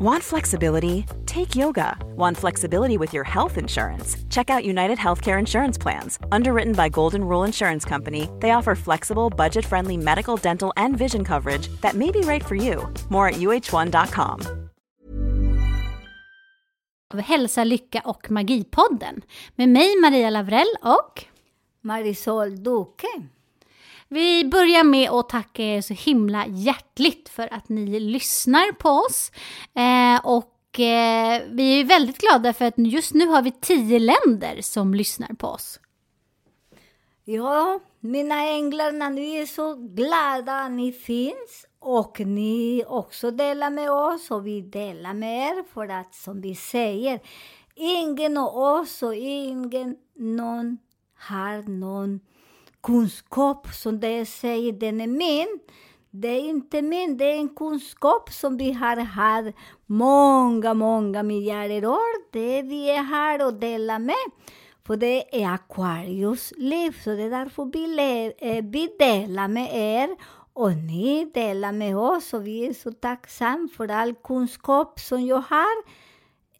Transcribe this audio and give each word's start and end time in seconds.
Want 0.00 0.24
flexibility? 0.24 1.04
Take 1.26 1.54
yoga. 1.54 1.94
Want 2.16 2.38
flexibility 2.38 2.96
with 2.96 3.12
your 3.12 3.24
health 3.24 3.58
insurance? 3.58 4.16
Check 4.30 4.48
out 4.48 4.64
United 4.64 4.96
Healthcare 4.96 5.38
Insurance 5.38 5.76
Plans. 5.76 6.18
Underwritten 6.32 6.72
by 6.72 6.88
Golden 6.88 7.22
Rule 7.22 7.44
Insurance 7.46 7.84
Company, 7.88 8.26
they 8.40 8.52
offer 8.52 8.74
flexible, 8.74 9.28
budget 9.28 9.64
friendly 9.66 9.98
medical, 9.98 10.38
dental, 10.38 10.72
and 10.78 10.96
vision 10.96 11.22
coverage 11.22 11.68
that 11.82 11.94
may 11.94 12.10
be 12.10 12.20
right 12.20 12.42
for 12.42 12.54
you. 12.54 12.88
More 13.10 13.28
at 13.28 13.34
uh1.com. 13.34 14.40
Hälsa, 17.18 17.64
Lycka 17.64 18.00
och 18.04 18.30
Magipodden 18.30 19.22
med 19.56 19.68
mig 19.68 19.96
Maria 20.00 20.30
Lavrell 20.30 20.74
och 20.82 21.24
Marisol 21.80 22.62
Duque. 22.62 23.28
Vi 24.12 24.44
börjar 24.44 24.84
med 24.84 25.10
att 25.10 25.28
tacka 25.28 25.62
er 25.62 25.80
så 25.80 25.94
himla 25.94 26.46
hjärtligt 26.46 27.28
för 27.28 27.54
att 27.54 27.68
ni 27.68 28.00
lyssnar 28.00 28.72
på 28.72 28.88
oss. 28.88 29.32
Eh, 29.74 30.26
och 30.26 30.80
eh, 30.80 31.42
vi 31.50 31.80
är 31.80 31.84
väldigt 31.84 32.18
glada 32.18 32.52
för 32.52 32.64
att 32.64 32.74
just 32.76 33.14
nu 33.14 33.26
har 33.26 33.42
vi 33.42 33.50
tio 33.50 33.98
länder 33.98 34.62
som 34.62 34.94
lyssnar 34.94 35.28
på 35.28 35.46
oss. 35.46 35.80
Ja, 37.24 37.80
mina 38.00 38.48
änglar, 38.48 39.10
ni 39.10 39.36
är 39.36 39.46
så 39.46 39.74
glada 39.74 40.52
att 40.54 40.70
ni 40.70 40.92
finns 40.92 41.66
och 41.78 42.20
ni 42.20 42.84
också 42.86 43.30
delar 43.30 43.70
med 43.70 43.90
oss 43.90 44.30
och 44.30 44.46
vi 44.46 44.60
delar 44.60 45.14
med 45.14 45.48
er 45.48 45.64
för 45.74 45.88
att 45.88 46.14
som 46.14 46.40
vi 46.40 46.54
säger, 46.54 47.20
ingen 47.74 48.36
av 48.36 48.56
oss 48.56 49.02
och 49.02 49.14
ingen 49.14 49.96
någon 50.14 50.78
har 51.14 51.62
någon 51.62 52.20
kunskap 52.82 53.66
som 53.66 54.00
det 54.00 54.26
säger, 54.26 54.72
den 54.72 55.00
är 55.00 55.06
min. 55.06 55.60
Det 56.10 56.28
är 56.28 56.48
inte 56.48 56.82
min, 56.82 57.16
det 57.16 57.24
är 57.24 57.36
en 57.36 57.48
kunskap 57.48 58.32
som 58.32 58.56
vi 58.56 58.72
har 58.72 58.96
haft 58.96 59.56
många, 59.86 60.74
många 60.74 61.22
miljarder 61.22 61.86
år. 61.86 62.32
Det 62.32 62.62
vi 62.62 62.90
är 62.90 63.02
här 63.02 63.46
och 63.46 63.54
delar 63.54 63.98
med. 63.98 64.30
För 64.86 64.96
det 64.96 65.42
är 65.42 65.54
Aquarius 65.54 66.52
liv, 66.56 66.96
så 67.04 67.10
det 67.10 67.22
är 67.22 67.30
därför 67.30 67.64
vi, 67.64 68.32
eh, 68.38 68.64
vi 68.64 68.88
delar 68.98 69.48
med 69.48 69.68
er 69.72 70.16
och 70.52 70.72
ni 70.72 71.30
delar 71.34 71.72
med 71.72 71.96
oss 71.96 72.32
och 72.34 72.46
vi 72.46 72.66
är 72.66 72.74
så 72.74 72.92
tacksamma 72.92 73.68
för 73.76 73.88
all 73.88 74.14
kunskap 74.14 75.00
som 75.00 75.26
jag 75.26 75.42
har. 75.48 76.09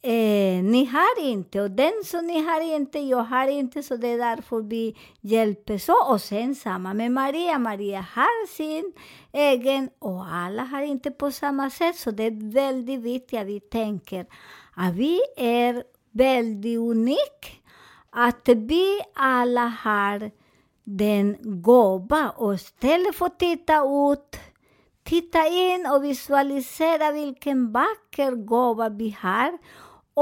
Eh, 0.02 0.62
ni 0.62 0.84
har 0.84 1.20
inte 1.20 1.60
och 1.60 1.70
den 1.70 1.92
som 2.04 2.26
ni 2.26 2.44
har 2.44 2.74
inte, 2.74 2.98
jag 2.98 3.22
har 3.22 3.48
inte, 3.48 3.82
så 3.82 3.96
det 3.96 4.08
är 4.08 4.18
därför 4.18 4.62
vi 4.62 4.96
hjälps 5.20 5.88
åt. 5.88 6.08
Och 6.08 6.20
sen 6.20 6.54
samma 6.54 6.94
med 6.94 7.12
Maria. 7.12 7.58
Maria 7.58 8.06
har 8.14 8.46
sin 8.46 8.92
egen 9.32 9.90
och 9.98 10.26
alla 10.26 10.62
har 10.62 10.82
inte 10.82 11.10
på 11.10 11.30
samma 11.30 11.70
sätt, 11.70 11.96
så 11.96 12.10
det 12.10 12.24
är 12.24 12.52
väldigt 12.52 13.00
viktigt 13.00 13.40
att 13.40 13.46
vi 13.46 13.60
tänker 13.60 14.26
att 14.76 14.94
vi 14.94 15.20
är 15.36 15.84
väldigt 16.10 16.78
unika, 16.78 17.48
att 18.10 18.48
vi 18.48 19.00
alla 19.14 19.66
har 19.66 20.30
den 20.84 21.36
gåva 21.62 22.30
och 22.36 22.54
istället 22.54 23.14
för 23.14 23.26
att 23.26 23.38
titta 23.38 23.82
ut 24.12 24.36
Titta 25.04 25.46
in 25.46 25.86
och 25.86 26.04
visualisera 26.04 27.12
vilken 27.12 27.72
vacker 27.72 28.32
gåva 28.32 28.88
vi 28.88 29.16
har 29.20 29.58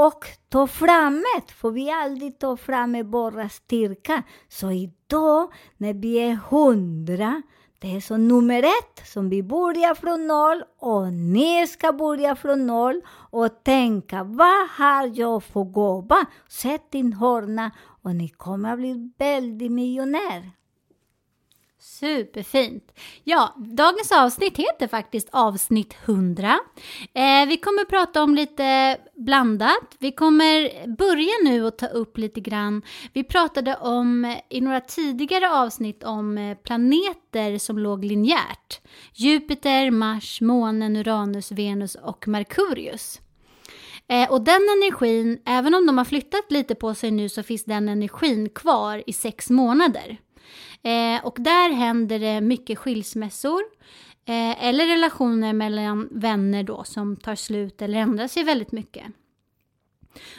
och 0.07 0.25
ta 0.49 0.67
fram 0.67 1.23
det, 1.35 1.53
för 1.53 1.71
vi 1.71 1.91
aldrig 1.91 2.39
tar 2.39 2.55
fram 2.55 3.11
vår 3.11 3.49
styrka. 3.49 4.23
Så 4.47 4.71
idag, 4.71 5.53
när 5.77 5.93
vi 5.93 6.17
är 6.17 6.35
hundra, 6.49 7.41
det 7.79 7.95
är 7.95 8.01
så 8.01 8.17
nummer 8.17 8.63
ett, 8.63 9.07
som 9.07 9.29
vi 9.29 9.43
börjar 9.43 9.95
från 9.95 10.27
noll 10.27 10.63
och 10.79 11.13
ni 11.13 11.67
ska 11.67 11.93
börja 11.93 12.35
från 12.35 12.67
noll 12.67 13.01
och 13.31 13.63
tänka, 13.63 14.23
vad 14.23 14.69
har 14.69 15.19
jag 15.19 15.43
för 15.43 15.63
gåva? 15.63 16.25
Sätt 16.49 16.91
din 16.91 17.13
hörna 17.13 17.71
och 18.03 18.15
ni 18.15 18.29
kommer 18.29 18.73
att 18.73 18.79
bli 18.79 19.11
väldigt 19.17 19.71
miljonär. 19.71 20.58
Superfint! 21.99 22.99
Ja, 23.23 23.55
dagens 23.57 24.11
avsnitt 24.11 24.57
heter 24.57 24.87
faktiskt 24.87 25.29
avsnitt 25.31 25.95
100. 26.05 26.59
Eh, 27.13 27.47
vi 27.47 27.57
kommer 27.57 27.85
prata 27.85 28.23
om 28.23 28.35
lite 28.35 28.97
blandat. 29.15 29.95
Vi 29.99 30.11
kommer 30.11 30.87
börja 30.97 31.51
nu 31.51 31.65
och 31.65 31.77
ta 31.77 31.87
upp 31.87 32.17
lite 32.17 32.39
grann. 32.39 32.81
Vi 33.13 33.23
pratade 33.23 33.75
om 33.75 34.35
i 34.49 34.61
några 34.61 34.81
tidigare 34.81 35.51
avsnitt 35.51 36.03
om 36.03 36.37
eh, 36.37 36.57
planeter 36.57 37.57
som 37.57 37.79
låg 37.79 38.05
linjärt. 38.05 38.81
Jupiter, 39.13 39.91
Mars, 39.91 40.41
månen, 40.41 40.95
Uranus, 40.95 41.51
Venus 41.51 41.95
och 41.95 42.27
Merkurius. 42.27 43.21
Eh, 44.07 44.31
och 44.31 44.41
den 44.41 44.61
energin, 44.77 45.39
även 45.45 45.75
om 45.75 45.85
de 45.85 45.97
har 45.97 46.05
flyttat 46.05 46.51
lite 46.51 46.75
på 46.75 46.93
sig 46.93 47.11
nu 47.11 47.29
så 47.29 47.43
finns 47.43 47.63
den 47.63 47.89
energin 47.89 48.49
kvar 48.49 49.03
i 49.07 49.13
sex 49.13 49.49
månader. 49.49 50.17
Eh, 50.83 51.25
och 51.25 51.35
där 51.39 51.69
händer 51.69 52.19
det 52.19 52.41
mycket 52.41 52.77
skilsmässor. 52.77 53.61
Eh, 54.25 54.63
eller 54.65 54.87
relationer 54.87 55.53
mellan 55.53 56.09
vänner 56.11 56.63
då 56.63 56.83
som 56.83 57.15
tar 57.15 57.35
slut 57.35 57.81
eller 57.81 57.99
ändrar 57.99 58.27
sig 58.27 58.43
väldigt 58.43 58.71
mycket. 58.71 59.05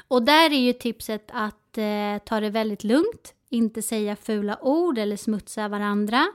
Och 0.08 0.22
där 0.22 0.50
är 0.50 0.58
ju 0.58 0.72
tipset 0.72 1.30
att 1.32 1.78
eh, 1.78 2.18
ta 2.24 2.40
det 2.40 2.50
väldigt 2.50 2.84
lugnt, 2.84 3.34
inte 3.48 3.82
säga 3.82 4.16
fula 4.16 4.58
ord 4.62 4.98
eller 4.98 5.16
smutsa 5.16 5.68
varandra. 5.68 6.26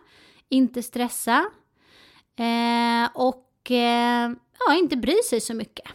inte 0.50 0.84
stressa 0.84 1.46
eh, 2.36 3.10
och 3.14 3.72
eh, 3.72 4.32
ja, 4.68 4.76
inte 4.76 4.98
bry 4.98 5.16
sig 5.30 5.42
så 5.42 5.54
mycket. 5.54 5.88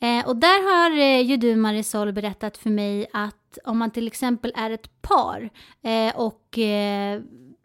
Eh, 0.00 0.28
och 0.28 0.36
där 0.36 0.62
har 0.72 0.98
eh, 0.98 1.20
ju 1.20 1.36
du 1.36 1.56
Marisol 1.56 2.12
berättat 2.12 2.56
för 2.58 2.70
mig 2.70 3.06
att 3.12 3.39
om 3.64 3.78
man 3.78 3.90
till 3.90 4.06
exempel 4.06 4.52
är 4.56 4.70
ett 4.70 5.02
par 5.02 5.50
eh, 5.82 6.16
och 6.16 6.58
eh, 6.58 7.22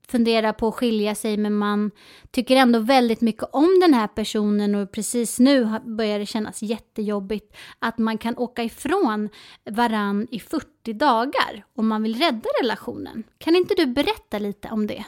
funderar 0.07 0.53
på 0.53 0.67
att 0.67 0.75
skilja 0.75 1.15
sig 1.15 1.37
men 1.37 1.53
man 1.53 1.91
tycker 2.31 2.55
ändå 2.55 2.79
väldigt 2.79 3.21
mycket 3.21 3.43
om 3.51 3.79
den 3.81 3.93
här 3.93 4.07
personen 4.07 4.75
och 4.75 4.91
precis 4.91 5.39
nu 5.39 5.69
börjar 5.85 6.19
det 6.19 6.25
kännas 6.25 6.63
jättejobbigt 6.63 7.55
att 7.79 7.97
man 7.97 8.17
kan 8.17 8.37
åka 8.37 8.63
ifrån 8.63 9.29
varann 9.69 10.27
i 10.31 10.39
40 10.39 10.93
dagar 10.93 11.65
om 11.75 11.87
man 11.87 12.03
vill 12.03 12.19
rädda 12.19 12.49
relationen. 12.61 13.23
Kan 13.37 13.55
inte 13.55 13.73
du 13.75 13.85
berätta 13.85 14.39
lite 14.39 14.69
om 14.69 14.87
det? 14.87 15.05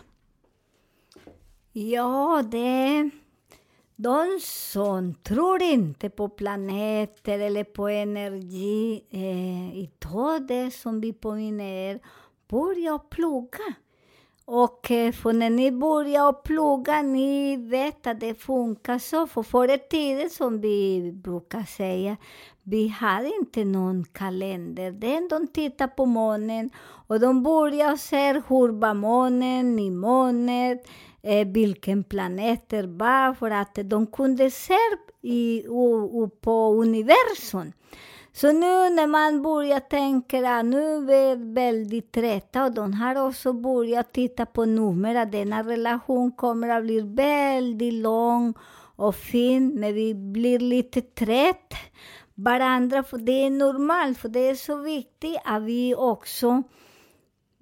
Ja, 1.71 2.43
det 2.51 3.09
de 3.99 4.39
som 4.41 5.13
tror 5.13 5.61
inte 5.61 6.09
på 6.09 6.29
planeter 6.29 7.39
eller 7.39 7.63
på 7.63 7.87
energi, 7.87 9.03
eh, 9.09 9.77
idag 9.77 10.47
det 10.47 10.71
som 10.71 11.01
vi 11.01 11.13
påminner 11.13 11.99
börja 12.47 12.99
plugga. 12.99 13.73
Och 14.45 14.91
eh, 14.91 15.11
för 15.11 15.33
när 15.33 15.49
ni 15.49 15.71
börjar 15.71 16.33
plugga, 16.33 17.01
ni 17.01 17.57
vet 17.57 18.07
att 18.07 18.19
det 18.19 18.35
funkar 18.35 18.99
så. 18.99 19.27
För 19.27 19.43
förr 19.43 19.73
i 19.73 19.77
tiden, 19.77 20.29
som 20.29 20.61
vi 20.61 21.11
brukar 21.11 21.63
säga, 21.63 22.17
vi 22.63 22.87
hade 22.87 23.31
inte 23.41 23.65
någon 23.65 24.03
kalender. 24.03 24.91
Den 24.91 25.27
de 25.27 25.47
tittar 25.47 25.87
på 25.87 26.05
månen 26.05 26.69
och 27.07 27.19
de 27.19 27.43
börjar 27.43 27.95
se 27.95 28.33
hur 28.33 28.79
var 28.79 28.93
månen, 28.93 29.75
eh, 31.27 31.47
vilken 31.47 32.03
planet 32.03 32.69
det 32.69 32.87
var, 32.87 33.33
för 33.33 33.51
att 33.51 33.79
de 33.83 34.07
kunde 34.07 34.51
se 34.51 34.77
i, 35.21 35.63
u, 35.65 36.29
på 36.41 36.73
universum. 36.73 37.71
Så 38.33 38.51
nu 38.51 38.89
när 38.89 39.07
man 39.07 39.41
börjar 39.41 39.79
tänka 39.79 40.49
att 40.49 40.65
nu 40.65 40.95
är 41.11 41.35
vi 41.35 41.53
väldigt 41.53 42.11
trötta 42.11 42.65
och 42.65 42.71
de 42.71 42.93
har 42.93 43.27
också 43.27 43.53
börjat 43.53 44.13
titta 44.13 44.45
på 44.45 44.65
nummer, 44.65 45.15
att 45.15 45.31
denna 45.31 45.63
relation 45.63 46.31
kommer 46.31 46.69
att 46.69 46.83
bli 46.83 47.01
väldigt 47.01 47.93
lång 47.93 48.53
och 48.95 49.15
fin, 49.15 49.79
men 49.79 49.93
vi 49.93 50.13
blir 50.13 50.59
lite 50.59 51.01
trött 51.01 51.73
varandra, 52.35 53.03
för 53.03 53.17
det 53.17 53.45
är 53.45 53.49
normalt, 53.49 54.17
för 54.17 54.29
det 54.29 54.49
är 54.49 54.55
så 54.55 54.75
viktigt 54.75 55.37
att 55.45 55.63
vi 55.63 55.95
också 55.95 56.63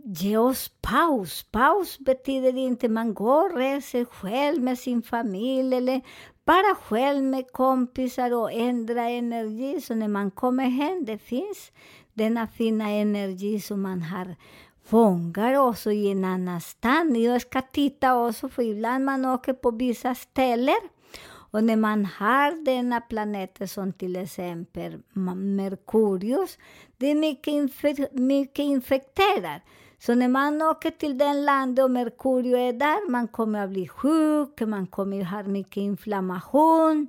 ge 0.06 0.38
oss 0.38 0.72
paus. 0.82 1.44
Paus 1.52 2.00
betyder 2.00 2.58
inte 2.58 2.90
man 2.90 3.14
går 3.14 3.52
och 3.52 3.58
reser 3.58 4.06
själv 4.06 4.64
med 4.64 4.80
sin 4.80 5.02
familj 5.02 5.76
eller 5.76 6.02
bara 6.46 6.76
själv 6.76 7.24
med 7.24 7.52
kompisar 7.52 8.34
och 8.34 8.52
ändra 8.52 9.10
energi. 9.10 9.82
Så 9.82 9.96
när 9.96 10.08
man 10.08 10.32
kommer 10.32 10.70
hem, 10.70 11.06
det 11.06 11.18
finns 11.18 11.72
denna 12.14 12.48
fina 12.48 12.90
energi 12.90 13.60
som 13.60 13.82
man 13.82 14.02
har 14.02 14.36
fångar 14.86 15.54
också 15.54 15.92
i 15.92 16.12
en 16.12 16.26
annan 16.26 16.62
stan. 16.62 17.22
Jag 17.22 17.42
ska 17.42 17.62
titta 17.62 18.16
också, 18.16 18.50
för 18.50 18.64
ibland 18.64 19.06
man 19.06 19.26
åker 19.26 19.54
på 19.54 19.72
vissa 19.72 20.16
ställen 20.16 20.80
och 21.56 21.64
när 21.64 21.76
man 21.76 22.06
har 22.06 22.66
denna 22.66 23.02
planeter 23.02 23.66
som 23.66 23.94
till 23.94 24.16
exempel 24.16 25.00
Merkurius, 25.36 26.58
det 26.98 27.12
är 27.12 27.16
mycket, 27.16 27.48
inf 27.48 27.84
mycket 28.12 28.64
infekterat. 28.64 29.62
Så 30.00 30.16
när 30.16 30.28
man 30.28 30.62
åker 30.62 30.92
till 30.92 31.18
den 31.18 31.46
landet 31.46 31.84
och 31.84 31.92
Merkurio 31.92 32.58
är 32.58 32.74
där, 32.74 33.10
man 33.10 33.28
kommer 33.28 33.64
att 33.64 33.70
bli 33.70 33.88
sjuk, 33.88 34.62
man 34.62 34.88
kommer 34.88 35.22
att 35.22 35.28
ha 35.28 35.44
mycket 35.44 35.78
inflammation. 35.78 37.08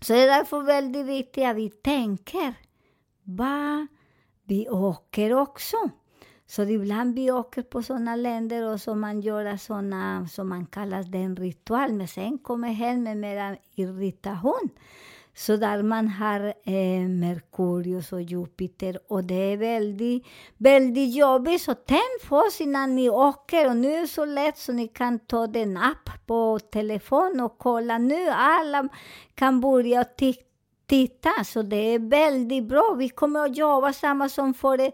Så 0.00 0.12
det 0.12 0.18
är 0.18 0.38
därför 0.38 0.62
väldigt 0.62 1.06
viktigt 1.06 1.44
att 1.44 1.56
vi 1.56 1.70
tänker 1.70 2.54
vad 3.22 3.86
vi 4.44 4.68
åker 4.68 5.34
också. 5.34 5.76
Så 6.46 6.62
ibland 6.62 7.14
vi 7.14 7.30
åker 7.30 7.62
på 7.62 7.82
sådana 7.82 8.16
länder 8.16 8.72
och 8.72 8.80
så 8.80 8.94
man 8.94 9.20
gör 9.20 9.56
sådana 9.56 10.28
som 10.28 10.48
man 10.48 10.66
kallar 10.66 11.02
den 11.02 11.36
ritual, 11.36 11.92
men 11.92 12.08
sen 12.08 12.38
kommer 12.38 12.68
hem 12.68 13.02
med 13.02 13.16
mer 13.16 13.58
irritation. 13.74 14.68
Så 15.36 15.56
där 15.56 15.82
man 15.82 16.08
har 16.08 16.46
eh, 16.46 17.08
Merkurius 17.08 18.12
och 18.12 18.22
Jupiter 18.22 18.98
och 19.08 19.24
det 19.24 19.52
är 19.52 19.56
väldigt, 19.56 20.26
väldigt 20.56 21.14
jobbigt. 21.14 21.62
Så 21.62 21.74
tänk 21.74 22.28
på 22.28 22.36
oss 22.36 22.60
innan 22.60 22.94
ni 22.94 23.10
åker 23.10 23.68
och 23.68 23.76
nu 23.76 23.94
är 23.94 24.00
det 24.00 24.08
så 24.08 24.24
lätt 24.24 24.58
så 24.58 24.72
ni 24.72 24.88
kan 24.88 25.18
ta 25.18 25.46
den 25.46 25.76
app 25.76 26.26
på 26.26 26.58
telefon 26.72 27.40
och 27.40 27.58
kolla 27.58 27.98
nu. 27.98 28.28
Alla 28.28 28.88
kan 29.34 29.60
börja 29.60 30.04
titta, 30.86 31.44
så 31.44 31.62
det 31.62 31.94
är 31.94 31.98
väldigt 31.98 32.64
bra. 32.64 32.94
Vi 32.98 33.08
kommer 33.08 33.40
att 33.40 33.56
jobba 33.56 33.92
samma 33.92 34.28
som 34.28 34.54
förr 34.54 34.90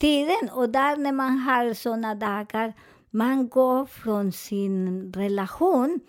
tiden 0.00 0.50
och 0.52 0.68
där 0.68 0.96
när 0.96 1.12
man 1.12 1.38
har 1.38 1.74
sådana 1.74 2.14
dagar, 2.14 2.72
man 3.10 3.48
går 3.48 3.86
från 3.86 4.32
sin 4.32 5.12
relation 5.12 6.00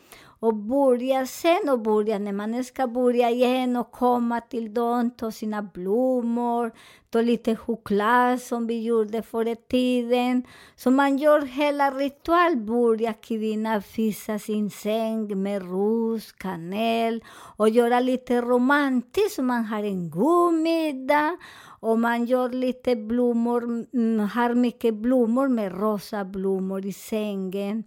och 0.46 0.56
börja 0.56 1.26
sen 1.26 1.70
och 1.70 1.80
börja 1.80 2.20
när 2.20 2.32
man 2.32 2.64
ska 2.64 2.88
börja 2.88 3.30
igen 3.30 3.76
och 3.76 3.92
komma 3.92 4.42
till 4.42 4.74
dem, 4.74 5.12
ta 5.12 5.32
sina 5.32 5.62
blommor, 5.62 6.72
ta 7.10 7.22
lite 7.22 7.56
choklad 7.56 8.42
som 8.42 8.68
vi 8.68 8.84
gjorde 8.84 9.22
förr 9.22 9.48
i 9.48 9.56
tiden. 9.56 10.44
Så 10.76 10.92
man 10.92 11.18
gör 11.18 11.42
hela 11.42 11.92
ritual, 11.92 12.58
börja 12.58 13.14
kvinnan 13.14 13.82
fisa 13.82 14.40
sin 14.40 14.70
säng 14.70 15.44
med 15.44 15.62
ros, 15.72 16.32
kanel 16.32 17.24
och 17.58 17.70
göra 17.70 18.00
lite 18.00 18.42
romantiskt, 18.42 19.40
man 19.40 19.66
har 19.66 19.84
en 19.84 20.10
god 20.10 20.54
middag 20.54 21.38
och 21.80 22.00
man 22.00 22.26
gör 22.26 22.50
lite 22.50 22.96
blommor, 22.96 23.64
mm, 23.94 24.20
har 24.20 24.54
mycket 24.54 24.94
blommor 24.94 25.48
med 25.48 25.80
rosa 25.80 26.26
blommor 26.26 26.86
i 26.86 26.94
sängen 26.94 27.84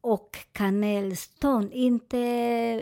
och 0.00 0.38
kanelstånd, 0.52 1.72
inte 1.72 2.16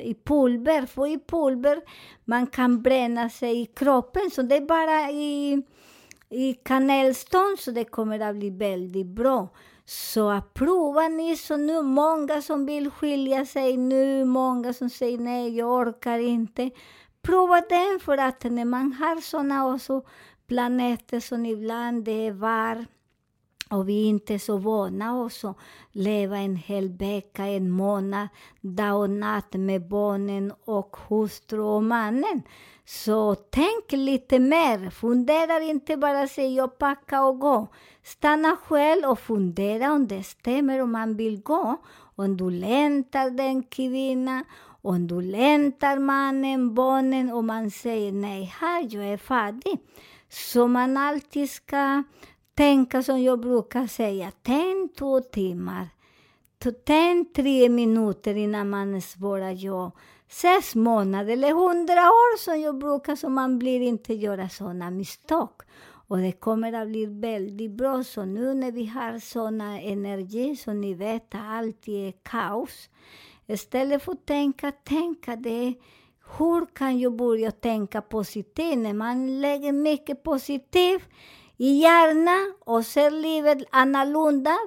i 0.02 0.16
pulver. 0.24 0.86
För 0.86 1.06
i 1.06 1.18
pulver 1.18 1.80
man 2.24 2.46
kan 2.46 2.82
bränna 2.82 3.30
sig 3.30 3.60
i 3.60 3.66
kroppen, 3.66 4.30
så 4.30 4.42
det 4.42 4.56
är 4.56 4.60
bara 4.60 5.10
i, 5.10 5.62
i 6.28 6.54
kanelstånd 6.54 7.58
så 7.58 7.70
det 7.70 7.84
kommer 7.84 8.20
att 8.20 8.36
bli 8.36 8.50
väldigt 8.50 9.06
bra. 9.06 9.48
Så 9.84 10.42
prova 10.54 11.08
ni, 11.08 11.36
så 11.36 11.56
nu 11.56 11.82
många 11.82 12.42
som 12.42 12.66
vill 12.66 12.90
skilja 12.90 13.46
sig 13.46 13.76
nu, 13.76 14.24
många 14.24 14.72
som 14.72 14.90
säger 14.90 15.18
nej, 15.18 15.56
jag 15.56 15.70
orkar 15.70 16.18
inte. 16.18 16.70
Prova 17.22 17.60
den, 17.60 18.00
för 18.00 18.18
att 18.18 18.44
när 18.44 18.64
man 18.64 18.92
har 18.92 19.20
såna 19.20 19.74
också 19.74 20.02
planeter 20.46 21.20
som 21.20 21.46
ibland 21.46 22.04
det 22.04 22.26
är 22.26 22.32
varmt 22.32 22.90
och 23.70 23.88
vi 23.88 24.04
är 24.04 24.08
inte 24.08 24.38
så 24.38 24.56
vana 24.56 25.26
att 25.26 25.56
leva 25.92 26.38
en 26.38 26.56
hel 26.56 26.88
vecka, 26.88 27.46
en 27.46 27.70
månad, 27.70 28.28
dag 28.60 29.00
och 29.00 29.10
natt 29.10 29.52
med 29.52 29.88
barnen 29.88 30.52
och 30.64 30.96
hustru 31.08 31.60
och 31.60 31.84
mannen. 31.84 32.42
Så 32.84 33.34
tänk 33.34 33.92
lite 33.92 34.38
mer. 34.38 34.90
Fundera 34.90 35.62
inte 35.62 35.96
bara 35.96 36.28
säga 36.28 36.48
jag 36.48 36.78
packa 36.78 37.22
och 37.22 37.38
gå. 37.38 37.66
Stanna 38.02 38.56
själv 38.56 39.04
och 39.04 39.18
fundera 39.18 39.92
om 39.92 40.06
det 40.06 40.22
stämmer 40.22 40.82
om 40.82 40.92
man 40.92 41.16
vill 41.16 41.42
gå. 41.42 41.76
Om 42.16 42.36
du 42.36 42.50
längtar 42.50 43.30
den 43.30 43.62
kvinnan, 43.62 44.44
om 44.82 45.06
du 45.06 45.20
längtar 45.20 45.98
mannen, 45.98 46.74
barnen 46.74 47.32
och 47.32 47.44
man 47.44 47.70
säger 47.70 48.12
nej, 48.12 48.54
här, 48.60 48.88
jag 48.90 49.04
är 49.04 49.16
färdig. 49.16 49.78
Så 50.28 50.68
man 50.68 50.96
alltid 50.96 51.50
ska 51.50 52.02
tänka 52.58 53.02
som 53.02 53.22
jag 53.22 53.40
brukar 53.40 53.86
säga, 53.86 54.32
tänk 54.42 54.96
två 54.96 55.20
timmar. 55.20 55.88
Tänk 56.84 57.34
tre 57.34 57.68
minuter 57.68 58.36
innan 58.36 58.70
man 58.70 59.02
svarar 59.02 59.64
ja. 59.64 59.90
Sex 60.28 60.74
månader 60.74 61.32
eller 61.32 61.52
hundra 61.52 62.00
år 62.00 62.38
som 62.38 62.60
jag 62.60 62.78
brukar, 62.78 63.16
så 63.16 63.28
man 63.28 63.58
blir 63.58 63.80
inte 63.80 64.14
göra 64.14 64.48
sådana 64.48 64.90
misstag. 64.90 65.50
Och 66.08 66.18
det 66.18 66.32
kommer 66.32 66.72
att 66.72 66.88
bli 66.88 67.06
väldigt 67.06 67.70
bra. 67.70 68.04
Så 68.04 68.24
nu 68.24 68.54
när 68.54 68.72
vi 68.72 68.86
har 68.86 69.18
sådana 69.18 69.80
energi, 69.80 70.56
så 70.56 70.72
ni 70.72 70.94
vet 70.94 71.34
att 71.34 71.88
är 71.88 72.12
kaos. 72.22 72.90
Istället 73.46 74.02
för 74.02 74.12
att 74.12 74.26
tänka, 74.26 74.72
tänka 74.72 75.36
det 75.36 75.74
hur 76.38 76.66
kan 76.74 76.98
jag 76.98 77.16
börja 77.16 77.50
tänka 77.50 78.00
positivt? 78.00 78.78
När 78.78 78.94
man 78.94 79.40
lägger 79.40 79.72
mycket 79.72 80.22
positivt 80.22 81.08
i 81.58 81.72
hjärnan 81.72 82.54
och 82.60 82.86
ser 82.86 83.10
livet 83.10 83.58
annorlunda. 83.70 84.58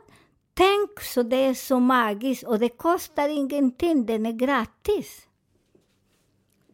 Tänk 0.53 1.01
så 1.01 1.23
det 1.23 1.35
är 1.35 1.53
så 1.53 1.79
magiskt 1.79 2.43
och 2.43 2.59
det 2.59 2.69
kostar 2.69 3.29
ingenting, 3.29 4.05
den 4.05 4.25
är 4.25 4.31
gratis. 4.31 5.27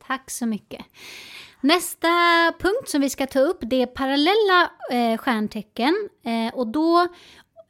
Tack 0.08 0.32
så 0.32 0.46
mycket. 0.46 0.86
Nästa 1.62 2.08
punkt 2.60 2.90
som 2.90 3.02
vi 3.02 3.10
ska 3.10 3.28
ta 3.28 3.40
upp 3.40 3.58
det 3.62 3.82
är 3.82 3.86
parallella 3.86 4.72
eh, 4.92 5.18
stjärntecken. 5.18 6.10
Eh, 6.24 6.54
och 6.54 6.68
då 6.68 7.08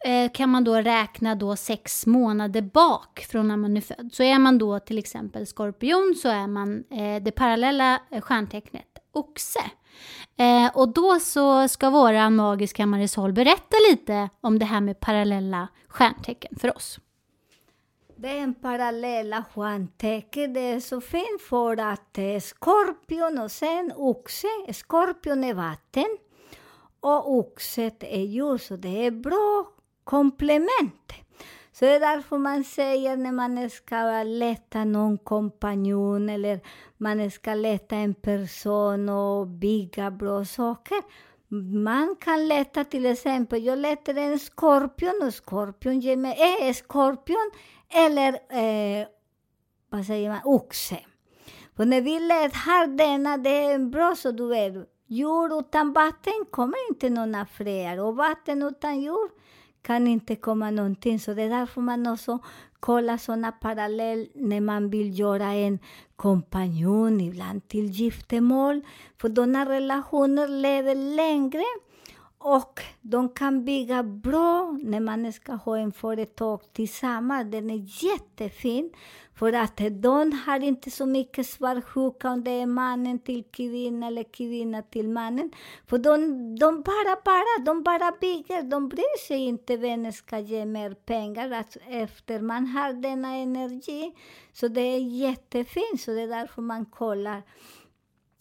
eh, 0.06 0.32
kan 0.32 0.50
man 0.50 0.64
då 0.64 0.76
räkna 0.76 1.36
då 1.36 1.56
sex 1.56 2.06
månader 2.06 2.62
bak 2.62 3.28
från 3.30 3.48
när 3.48 3.58
man 3.58 3.78
är 3.78 3.82
född. 3.82 4.10
Så 4.14 4.24
är 4.24 4.40
man 4.40 4.58
då 4.58 4.80
till 4.80 4.98
exempel 4.98 5.48
skorpion 5.48 6.16
så 6.22 6.30
är 6.30 6.48
man 6.48 6.84
eh, 6.92 7.24
det 7.24 7.32
parallella 7.32 8.02
eh, 8.12 8.22
stjärntecknet 8.22 8.98
oxe. 9.12 9.64
Eh, 10.38 10.78
och 10.78 10.94
då 10.94 11.20
så 11.20 11.68
ska 11.68 11.90
våran 11.90 12.36
magiska 12.36 12.86
Marisol 12.86 13.34
berätta 13.34 13.78
lite 13.90 14.30
om 14.42 14.60
det 14.60 14.66
här 14.66 14.82
med 14.82 15.00
parallella 15.00 15.68
stjärntecken 15.88 16.56
för 16.60 16.76
oss. 16.76 17.00
Det 18.16 18.40
är 18.40 18.54
parallella 18.62 19.44
stjärntecken. 19.54 20.54
Det 20.54 20.60
är 20.60 20.80
så 20.80 21.02
fint 21.02 21.42
för 21.50 21.78
att 21.78 22.14
det 22.14 22.36
är 22.36 22.40
skorpion 22.40 23.38
och 23.38 23.52
sen 23.52 23.92
oxe. 23.96 24.48
Skorpion 24.74 25.44
är 25.44 25.54
vatten 25.54 26.18
och 27.00 27.32
oxet 27.32 28.04
är 28.04 28.22
djur, 28.22 28.58
så 28.58 28.76
det 28.76 29.06
är 29.06 29.12
bra 29.12 29.68
komplement. 30.04 31.14
Så 31.80 31.86
det 31.86 31.92
är 31.92 32.00
därför 32.00 32.38
man 32.38 32.64
säger 32.64 33.18
när 33.18 33.32
man 33.32 33.70
ska 33.70 34.24
leta 34.24 34.84
någon 34.84 35.18
kompanjon 35.18 36.30
eller 36.30 36.60
man 36.98 37.32
ska 37.32 37.54
leta 37.54 37.96
en 37.96 38.14
person 38.14 39.10
och 39.10 39.48
bygga 39.48 40.12
bra 40.12 40.46
saker. 40.46 40.98
Man 41.84 42.16
kan 42.16 42.48
leta 42.48 42.84
till 42.84 43.06
exempel, 43.06 43.66
jag 43.66 43.80
letar 43.80 44.16
en 44.16 44.40
skorpion 44.40 45.22
och 45.24 45.34
skorpion 45.34 46.00
ger 46.00 46.18
mig, 46.18 46.38
eh, 46.62 46.74
skorpion 46.74 47.52
eller 47.90 48.34
eh, 48.34 49.08
vad 49.90 50.06
säger 50.06 50.30
man, 50.30 50.42
oxe. 50.44 51.00
För 51.76 51.86
när 51.86 52.02
vi 52.02 52.20
letar 52.20 52.88
denna, 52.88 53.38
det 53.38 53.64
är 53.66 53.80
bra 53.80 54.16
så 54.16 54.32
du 54.32 54.48
vet, 54.48 54.74
Jord 55.08 55.52
utan 55.52 55.94
vatten 55.94 56.46
kommer 56.52 56.90
inte 56.90 57.10
några 57.10 57.46
fler 57.46 58.00
och 58.00 58.16
vatten 58.16 58.64
utan 58.64 59.02
jord 59.02 59.32
kan 59.82 60.08
inte 60.08 60.36
komma 60.36 60.72
någonting. 60.72 61.20
Så 61.20 61.34
det 61.34 61.44
är 61.44 61.50
därför 61.50 61.82
man 61.82 62.08
också 62.08 62.40
kollar 62.80 63.18
sådana 63.18 63.52
parallell 63.52 64.28
när 64.36 64.62
man 64.62 64.90
vill 64.90 65.20
göra 65.20 65.46
en 65.46 65.80
kompanjon, 66.16 67.22
ibland 67.22 67.68
till 67.68 67.86
giftermål. 67.86 68.82
För 69.22 69.30
sådana 69.30 69.70
relationer 69.70 70.48
lever 70.48 70.96
längre 70.96 71.64
och 72.38 72.82
de 73.02 73.30
kan 73.30 73.66
bygga 73.66 74.04
bra 74.04 74.78
när 74.84 75.00
man 75.00 75.34
ska 75.34 75.54
ha 75.54 75.78
en 75.78 75.92
företag 75.92 76.62
tillsammans. 76.74 77.52
Den 77.52 77.70
är 77.70 78.06
jättefin. 78.06 78.92
För 79.38 79.54
att 79.54 79.82
de 79.92 80.32
har 80.46 80.60
inte 80.60 80.92
så 80.92 81.06
mycket 81.06 81.48
svartsjuka 81.48 82.30
om 82.30 82.44
det 82.44 82.52
är 82.52 82.66
mannen 82.66 83.20
till 83.20 83.44
kvinnan 83.52 84.04
eller 84.04 84.24
kvinnan 84.24 84.84
till 84.90 85.10
mannen. 85.10 85.52
För 85.88 85.98
de, 85.98 86.20
de 86.56 86.82
bara, 86.82 87.22
bara, 87.26 87.66
de 87.66 87.84
bara 87.84 88.12
bygger. 88.22 88.64
De 88.64 88.90
bryr 88.90 89.28
sig 89.28 89.38
inte 89.38 89.78
vem 89.78 90.12
ska 90.12 90.40
ge 90.40 90.66
mer 90.66 90.94
pengar 90.94 91.52
Alltså, 91.52 91.80
efter 91.80 92.40
man 92.40 92.66
har 92.66 92.94
denna 92.94 93.36
energi. 93.36 94.14
Så 94.54 94.68
det 94.68 94.82
är 94.82 95.00
jättefint. 95.00 96.02
Så 96.02 96.12
det 96.12 96.22
är 96.22 96.28
därför 96.28 96.62
man 96.62 96.86
kollar 96.86 97.44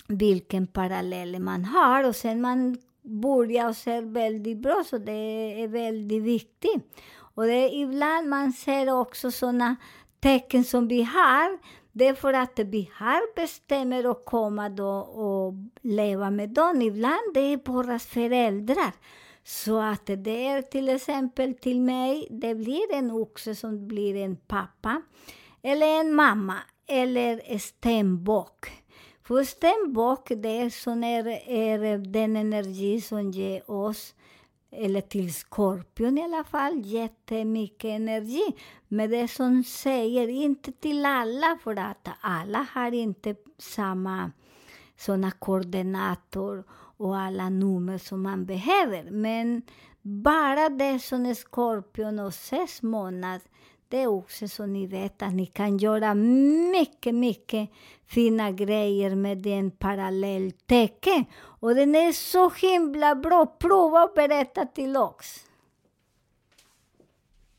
vilken 0.08 0.66
parallell 0.66 1.40
man 1.40 1.64
har. 1.64 2.04
Och 2.04 2.16
sen 2.16 2.40
man 2.40 2.78
börjar 3.02 3.68
och 3.68 3.76
ser 3.76 4.02
väldigt 4.02 4.58
bra, 4.58 4.84
så 4.86 4.98
det 4.98 5.62
är 5.62 5.68
väldigt 5.68 6.22
viktigt. 6.22 7.00
Och 7.34 7.46
det 7.46 7.54
är 7.54 7.82
ibland 7.82 8.28
man 8.28 8.52
ser 8.52 9.00
också 9.00 9.30
sådana 9.30 9.76
tecken 10.20 10.64
som 10.64 10.88
vi 10.88 11.02
har, 11.02 11.58
det 11.92 12.06
är 12.08 12.14
för 12.14 12.32
att 12.32 12.58
vi 12.58 12.90
har 12.94 13.34
bestämt 13.36 14.06
att 14.06 14.24
komma 14.24 14.68
då 14.68 14.92
och 14.98 15.54
leva 15.82 16.30
med 16.30 16.50
dem. 16.50 16.82
Ibland 16.82 17.34
det 17.34 17.40
är 17.40 17.72
våra 17.72 17.98
föräldrar. 17.98 18.92
Så 19.44 19.80
att 19.80 20.06
det 20.06 20.46
är 20.46 20.62
till 20.62 20.88
exempel 20.88 21.54
till 21.54 21.80
mig, 21.80 22.28
det 22.30 22.54
blir 22.54 22.94
en 22.94 23.10
oxe 23.10 23.54
som 23.54 23.88
blir 23.88 24.16
en 24.16 24.36
pappa, 24.36 25.02
eller 25.62 26.00
en 26.00 26.14
mamma, 26.14 26.56
eller 26.86 27.58
stenbock. 27.58 28.66
För 29.22 29.44
stenbock, 29.44 30.28
det 30.28 30.48
är, 30.48 30.70
så 30.70 30.90
är, 30.90 31.26
är 31.48 31.98
den 31.98 32.36
energi 32.36 33.00
som 33.00 33.30
ger 33.30 33.70
oss 33.70 34.14
eller 34.76 35.00
till 35.00 35.34
skorpion 35.34 36.18
i 36.18 36.22
alla 36.22 36.44
fall, 36.44 36.80
jättemycket 36.84 37.88
energi. 37.88 38.56
Men 38.88 39.10
det 39.10 39.28
som 39.28 39.64
säger, 39.64 40.28
inte 40.28 40.72
till 40.72 41.04
alla, 41.06 41.58
för 41.62 41.76
att 41.76 42.08
alla 42.20 42.66
har 42.72 42.92
inte 42.92 43.34
samma 43.58 44.30
såna 44.96 45.30
koordinator 45.30 46.64
och 46.98 47.18
alla 47.18 47.48
nummer 47.48 47.98
som 47.98 48.22
man 48.22 48.46
behöver. 48.46 49.10
Men 49.10 49.62
bara 50.02 50.68
det 50.68 50.98
som 50.98 51.26
är 51.26 51.34
skorpion 51.34 52.18
och 52.18 52.34
sex 52.34 52.82
månader, 52.82 53.40
det 53.88 54.02
är 54.02 54.06
också 54.06 54.48
så 54.48 54.66
ni 54.66 54.86
vet 54.86 55.22
att 55.22 55.34
ni 55.34 55.46
kan 55.46 55.78
göra 55.78 56.14
mycket, 56.14 57.14
mycket 57.14 57.70
fina 58.06 58.50
grejer 58.50 59.14
med 59.14 59.38
den 59.38 59.70
parallelltecken. 59.70 61.24
Och 61.60 61.74
den 61.74 61.94
är 61.94 62.12
så 62.12 62.50
himla 62.50 63.14
bra. 63.14 63.46
Prova 63.46 64.02
att 64.02 64.14
berätta 64.14 64.66
till 64.66 64.96
oss. 64.96 65.44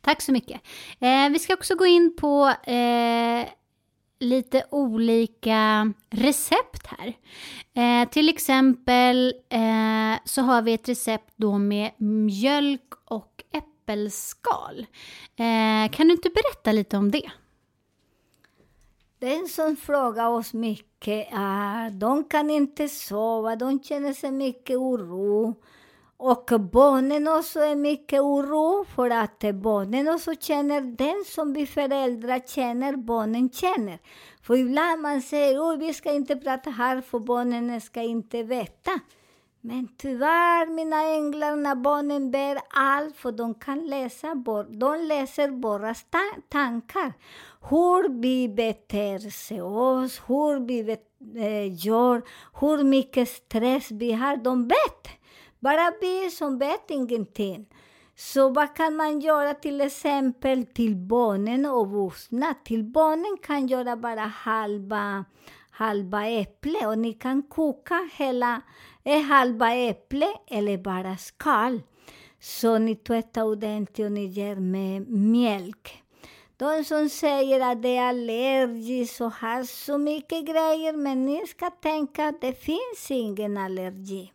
Tack 0.01 0.21
så 0.21 0.31
mycket. 0.31 0.61
Eh, 0.99 1.29
vi 1.29 1.39
ska 1.39 1.53
också 1.53 1.75
gå 1.75 1.85
in 1.85 2.15
på 2.15 2.53
eh, 2.71 3.47
lite 4.19 4.63
olika 4.69 5.93
recept 6.09 6.87
här. 6.87 7.13
Eh, 7.73 8.09
till 8.09 8.29
exempel 8.29 9.33
eh, 9.49 10.19
så 10.25 10.41
har 10.41 10.61
vi 10.61 10.73
ett 10.73 10.89
recept 10.89 11.33
då 11.35 11.57
med 11.57 11.91
mjölk 11.97 12.93
och 13.05 13.36
äppelskal. 13.87 14.85
Eh, 15.35 15.91
kan 15.91 16.07
du 16.07 16.13
inte 16.13 16.29
berätta 16.29 16.71
lite 16.71 16.97
om 16.97 17.11
det? 17.11 17.31
Den 19.19 19.47
som 19.47 19.75
frågar 19.75 20.27
oss 20.29 20.53
mycket 20.53 21.27
är, 21.31 21.89
de 21.89 22.23
kan 22.23 22.49
inte 22.49 22.89
sova, 22.89 23.55
de 23.55 23.83
känner 23.83 24.13
sig 24.13 24.31
mycket 24.31 24.77
oro. 24.77 25.55
Och 26.17 26.51
barnen 26.71 27.27
också 27.27 27.59
är 27.59 27.75
mycket 27.75 28.21
oro 28.21 28.85
för 28.95 29.09
att 29.09 29.39
barnen 29.53 30.07
också 30.07 30.33
känner 30.39 30.81
den 30.81 31.23
som 31.25 31.53
vi 31.53 31.65
föräldrar 31.67 32.41
känner, 32.47 32.95
barnen 32.95 33.49
känner. 33.49 33.99
För 34.41 34.55
ibland 34.55 35.01
man 35.01 35.21
säger 35.21 35.73
att 35.73 35.79
vi 35.79 35.93
ska 35.93 36.11
inte 36.11 36.35
prata 36.35 36.69
här 36.69 37.01
för 37.01 37.19
barnen 37.19 37.81
ska 37.81 38.01
inte 38.01 38.43
veta. 38.43 38.91
Men 39.61 39.87
tyvärr, 39.97 40.67
mina 40.67 41.03
änglar, 41.03 41.55
när 41.55 41.75
barnen 41.75 42.31
ber 42.31 42.59
allt, 42.69 43.15
för 43.15 43.31
de 43.31 43.53
kan 43.53 43.85
läsa, 43.85 44.35
de 44.69 45.05
läser 45.07 45.49
våra 45.49 45.93
tankar. 46.49 47.13
Hur 47.69 48.21
vi 48.21 48.49
beter 48.49 49.19
sig 49.29 49.61
oss, 49.61 50.21
hur 50.27 50.67
vi 50.67 50.79
eh, 50.89 51.85
gör, 51.85 52.21
hur 52.59 52.83
mycket 52.83 53.29
stress 53.29 53.91
vi 53.91 54.11
har, 54.11 54.37
de 54.37 54.67
vet. 54.67 55.07
Bara 55.59 55.91
vi 56.01 56.29
som 56.29 56.59
vet 56.59 56.91
ingenting. 56.91 57.65
Så 58.15 58.49
vad 58.49 58.75
kan 58.75 58.95
man 58.95 59.19
göra 59.19 59.53
till 59.53 59.81
exempel 59.81 60.65
till 60.65 60.95
barnen 60.95 61.65
och 61.65 61.91
vuxna? 61.91 62.53
Till 62.63 62.83
barnen 62.83 63.37
kan 63.43 63.67
göra 63.67 63.95
bara 63.95 64.21
halva, 64.21 65.25
halva 65.71 66.27
äpple 66.27 66.87
och 66.87 66.97
ni 66.97 67.13
kan 67.13 67.43
koka 67.43 68.09
hela 68.13 68.61
är 69.13 69.21
halva 69.21 69.75
äpple 69.75 70.27
eller 70.47 70.77
bara 70.77 71.17
skal. 71.17 71.81
Så 72.39 72.77
ni 72.77 72.95
tvättar 72.95 73.43
ordentligt 73.43 74.05
och 74.05 74.11
ni 74.11 74.25
ger 74.25 74.55
med 74.55 75.09
mjölk. 75.09 76.03
De 76.57 76.83
som 76.83 77.09
säger 77.09 77.71
att 77.71 77.81
det 77.81 77.97
är 77.97 78.09
allergiskt 78.09 79.21
och 79.21 79.33
har 79.33 79.63
så 79.63 79.97
mycket 79.97 80.45
grejer, 80.45 80.97
men 80.97 81.25
ni 81.25 81.47
ska 81.47 81.69
tänka 81.69 82.27
att 82.27 82.41
det 82.41 82.53
finns 82.53 83.11
ingen 83.11 83.57
allergi. 83.57 84.31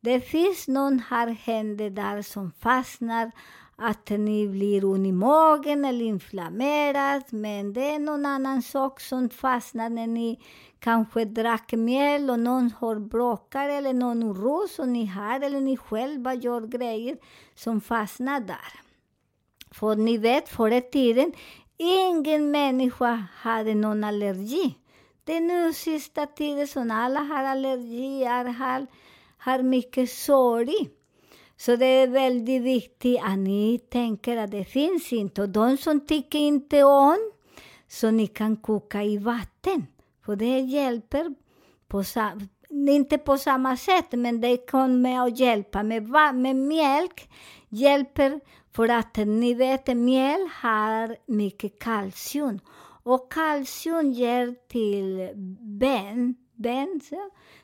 Det 0.00 0.20
finns 0.20 0.68
någon 0.68 0.98
här 0.98 1.28
händer 1.28 1.90
där 1.90 2.22
som 2.22 2.52
fastnar, 2.52 3.30
att 3.76 4.10
ni 4.10 4.48
blir 4.48 4.84
ont 4.84 5.06
i 5.06 5.12
magen 5.12 5.84
eller 5.84 6.04
inflammerad, 6.04 7.22
men 7.30 7.72
det 7.72 7.90
är 7.90 7.98
någon 7.98 8.26
annan 8.26 8.62
sak 8.62 9.00
som 9.00 9.30
fastnar 9.30 9.88
när 9.88 10.06
ni 10.06 10.40
kanske 10.78 11.24
drack 11.24 11.72
mjöl 11.72 12.30
och 12.30 12.38
någon 12.38 12.70
har 12.70 12.98
bråkar 12.98 13.68
eller 13.68 13.92
någon 13.92 14.24
oro 14.24 14.68
som 14.68 14.92
ni 14.92 15.06
har 15.06 15.40
eller 15.40 15.60
ni 15.60 15.76
själva 15.76 16.34
gör 16.34 16.60
grejer 16.60 17.16
som 17.54 17.80
fastnar 17.80 18.40
där. 18.40 18.80
För 19.70 19.96
ni 19.96 20.18
vet, 20.18 20.48
förr 20.48 20.70
i 20.70 20.80
tiden, 20.80 21.32
ingen 21.76 22.50
människa 22.50 23.26
hade 23.34 23.74
någon 23.74 24.04
allergi. 24.04 24.74
Det 25.24 25.36
är 25.36 25.40
nu 25.40 25.72
sista 25.72 26.26
tiden 26.26 26.68
som 26.68 26.90
alla 26.90 27.20
har 27.20 27.44
allergier, 27.44 28.44
har, 28.44 28.86
har 29.38 29.62
mycket 29.62 30.10
sorg. 30.10 30.90
Så 31.56 31.76
det 31.76 31.86
är 31.86 32.06
väldigt 32.06 32.62
viktigt 32.62 33.20
att 33.22 33.38
ni 33.38 33.78
tänker 33.78 34.36
att 34.36 34.50
det 34.50 34.64
finns 34.64 35.12
inte. 35.12 35.42
Och 35.42 35.48
de 35.48 35.76
som 35.76 36.06
tycker 36.06 36.38
inte 36.38 36.84
om, 36.84 37.32
så 37.88 38.10
ni 38.10 38.26
kan 38.26 38.56
koka 38.56 39.02
i 39.02 39.18
vatten. 39.18 39.86
För 40.24 40.36
det 40.36 40.60
hjälper 40.60 41.34
på 41.88 42.04
inte 42.70 43.18
på 43.18 43.38
samma 43.38 43.76
sätt, 43.76 44.12
men 44.12 44.40
det 44.40 44.70
kommer 44.70 45.26
att 45.26 45.38
hjälpa. 45.38 45.82
Med, 45.82 46.08
med 46.34 46.56
mjölk 46.56 47.30
hjälper 47.68 48.40
för 48.72 48.88
att 48.88 49.16
ni 49.16 49.54
vet, 49.54 49.86
mjölk 49.86 50.52
har 50.52 51.16
mycket 51.26 51.78
kalcium. 51.78 52.60
Och 53.02 53.32
kalcium 53.32 54.12
ger 54.12 54.54
till 54.68 55.30
ben, 55.60 56.34
ben 56.54 57.00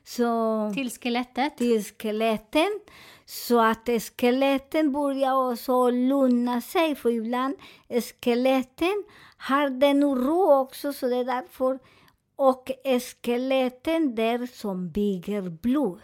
så, 0.04 0.70
till 0.75 0.90
skelettet? 0.90 1.56
Till 1.56 1.85
skeletten. 1.85 2.80
Så 3.25 3.61
att 3.61 3.88
skeletten 4.18 4.92
börjar 4.92 5.52
också 5.52 5.90
lugna 5.90 6.61
sig, 6.61 6.94
för 6.94 7.11
ibland 7.11 7.54
skeletten 8.23 9.04
har 9.37 9.70
den 9.70 10.04
oro 10.04 10.61
också, 10.61 10.92
så 10.92 11.09
det 11.09 11.16
är 11.16 11.25
därför. 11.25 11.78
Och 12.37 12.70
skeletten 13.23 14.14
där 14.14 14.47
som 14.47 14.90
bygger 14.90 15.42
blod. 15.42 16.00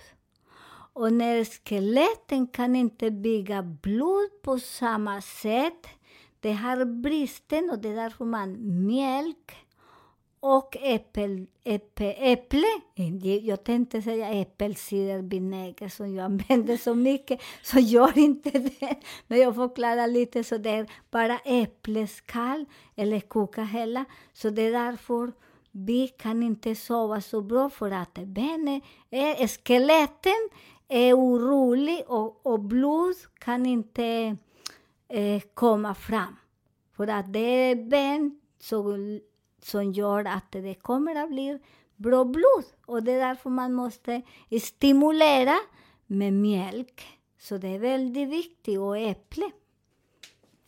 Och 0.93 1.12
när 1.12 1.45
skeletten 1.45 2.47
kan 2.47 2.76
inte 2.76 3.11
bygga 3.11 3.62
blod 3.62 4.43
på 4.43 4.59
samma 4.59 5.21
sätt, 5.21 5.87
det 6.40 6.52
har 6.52 6.85
bristen 6.85 7.71
och 7.71 7.78
det 7.78 7.88
är 7.88 7.97
därför 7.97 8.25
man 8.25 8.57
mjölk 8.87 9.65
och 10.40 10.76
äppel, 10.81 11.47
äpple, 11.64 12.12
äpple. 12.12 12.66
Jag 13.43 13.64
tänkte 13.64 14.02
säga 14.02 14.28
äppelcidervinäger 14.28 15.88
som 15.88 16.14
jag 16.14 16.25
använder 16.25 16.76
så 16.76 16.95
mycket, 16.95 17.40
så 17.62 17.78
gör 17.78 18.19
inte 18.19 18.50
det. 18.50 18.97
Men 19.26 19.38
jag 19.38 19.55
förklarar 19.55 20.07
lite 20.07 20.45
så 20.45 20.59
det 20.59 20.71
är 20.71 20.90
bara 21.11 21.38
äppleskall 21.38 22.66
eller 22.97 23.21
koka 23.21 23.64
hela. 23.64 24.05
Så 24.33 24.50
det 24.50 24.62
är 24.62 24.73
därför 24.73 25.33
vi 25.71 26.09
kan 26.09 26.43
inte 26.43 26.75
sova 26.75 27.21
så 27.21 27.40
bra 27.40 27.71
för 27.71 27.90
att 27.90 28.14
benen, 28.14 28.81
är, 29.11 29.47
skeletten 29.64 30.49
är 30.88 31.14
orolig 31.14 32.05
och, 32.07 32.47
och 32.47 32.61
blod 32.61 33.14
kan 33.38 33.66
inte 33.66 34.37
eh, 35.09 35.43
komma 35.55 35.95
fram. 35.95 36.37
För 36.97 37.07
att 37.07 37.33
det 37.33 37.38
är 37.38 37.75
ben 37.75 38.40
så 38.59 38.97
som 39.66 39.92
gör 39.92 40.25
att 40.25 40.52
det 40.52 40.75
kommer 40.75 41.14
att 41.14 41.30
bli 41.30 41.58
bra 41.96 42.25
blod. 42.25 42.64
Och 42.87 43.02
det 43.02 43.12
är 43.12 43.28
därför 43.28 43.50
man 43.50 43.73
måste 43.73 44.23
stimulera 44.62 45.56
med 46.06 46.32
mjölk. 46.32 47.06
Så 47.38 47.58
det 47.58 47.68
är 47.68 47.78
väldigt 47.78 48.28
viktigt, 48.28 48.78
och 48.78 48.99
äpple. 48.99 49.50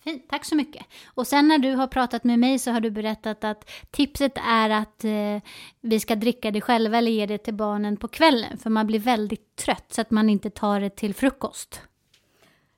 Fint, 0.04 0.28
tack 0.28 0.44
så 0.44 0.56
mycket. 0.56 0.86
Och 1.14 1.26
sen 1.26 1.48
när 1.48 1.58
du 1.58 1.74
har 1.74 1.86
pratat 1.86 2.24
med 2.24 2.38
mig 2.38 2.58
så 2.58 2.70
har 2.70 2.80
du 2.80 2.90
berättat 2.90 3.44
att 3.44 3.70
tipset 3.90 4.38
är 4.46 4.70
att 4.70 5.04
eh, 5.04 5.50
vi 5.80 6.00
ska 6.00 6.14
dricka 6.14 6.50
det 6.50 6.60
själva 6.60 6.98
eller 6.98 7.10
ge 7.10 7.26
det 7.26 7.38
till 7.38 7.54
barnen 7.54 7.96
på 7.96 8.08
kvällen, 8.08 8.58
för 8.58 8.70
man 8.70 8.86
blir 8.86 9.00
väldigt 9.00 9.56
trött 9.56 9.92
så 9.92 10.00
att 10.00 10.10
man 10.10 10.30
inte 10.30 10.50
tar 10.50 10.80
det 10.80 10.90
till 10.90 11.14
frukost. 11.14 11.82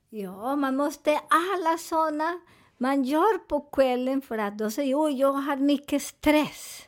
Ja, 0.09 0.57
man 0.57 0.77
måste 0.77 1.11
alla 1.29 1.79
sådana 1.79 2.41
man 2.83 3.05
gör 3.05 3.39
på 3.39 3.61
kvällen 3.61 4.23
för 4.23 4.39
att 4.39 4.59
då 4.59 4.71
säger 4.71 5.05
oj, 5.05 5.13
jag 5.21 5.33
har 5.33 5.57
mycket 5.57 6.03
stress. 6.03 6.83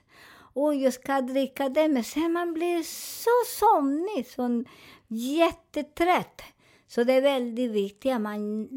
Oj, 0.54 0.82
jag 0.82 0.92
ska 0.92 1.20
dricka 1.20 1.68
det. 1.68 1.88
Men 1.88 2.04
sen 2.04 2.32
man 2.32 2.52
blir 2.52 2.82
så 2.82 3.58
somnig, 3.58 4.26
så 4.26 4.64
jättetrött. 5.08 6.42
Så 6.87 7.04
det 7.04 7.12
är 7.12 7.22
väldigt 7.22 7.70
viktigt 7.70 8.12
att 8.12 8.20
man 8.20 8.68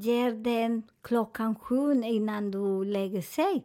ger 0.00 0.30
den 0.30 0.82
klockan 1.02 1.54
sju 1.54 2.02
innan 2.04 2.50
du 2.50 2.84
lägger 2.84 3.22
sig. 3.22 3.64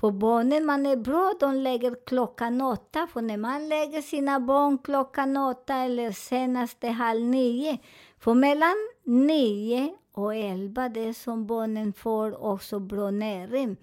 För 0.00 0.10
barnen, 0.10 0.66
man 0.66 0.86
är 0.86 0.96
bra, 0.96 1.34
de 1.40 1.54
lägger 1.54 1.96
klockan 2.06 2.60
åtta. 2.60 3.08
För 3.12 3.22
när 3.22 3.36
man 3.36 3.68
lägger 3.68 4.02
sina 4.02 4.40
barn 4.40 4.78
klockan 4.78 5.36
åtta 5.36 5.74
eller 5.74 6.12
senast 6.12 6.84
halv 6.84 7.22
nio, 7.22 7.78
för 8.18 8.34
mellan 8.34 8.87
nio 9.08 9.94
och 10.12 10.34
elva, 10.34 10.88
det 10.88 11.08
är 11.08 11.12
som 11.12 11.46
barnen 11.46 11.92
får 11.92 12.44
också 12.44 12.78
bra 12.78 13.10
näring. 13.10 13.76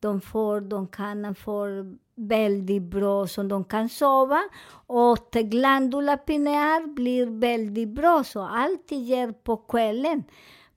De, 0.00 0.20
får, 0.20 0.60
de 0.60 0.86
kan 0.86 1.34
få 1.34 1.66
väldigt 2.14 2.82
bra 2.82 3.26
så 3.26 3.42
de 3.42 3.64
kan 3.64 3.88
sova. 3.88 4.40
Och 4.86 5.30
glandula 5.32 6.16
pineal 6.16 6.86
blir 6.86 7.26
väldigt 7.26 7.88
bra, 7.88 8.24
så 8.24 8.40
alltid 8.42 8.98
ger 8.98 9.32
på 9.32 9.56
kvällen. 9.56 10.24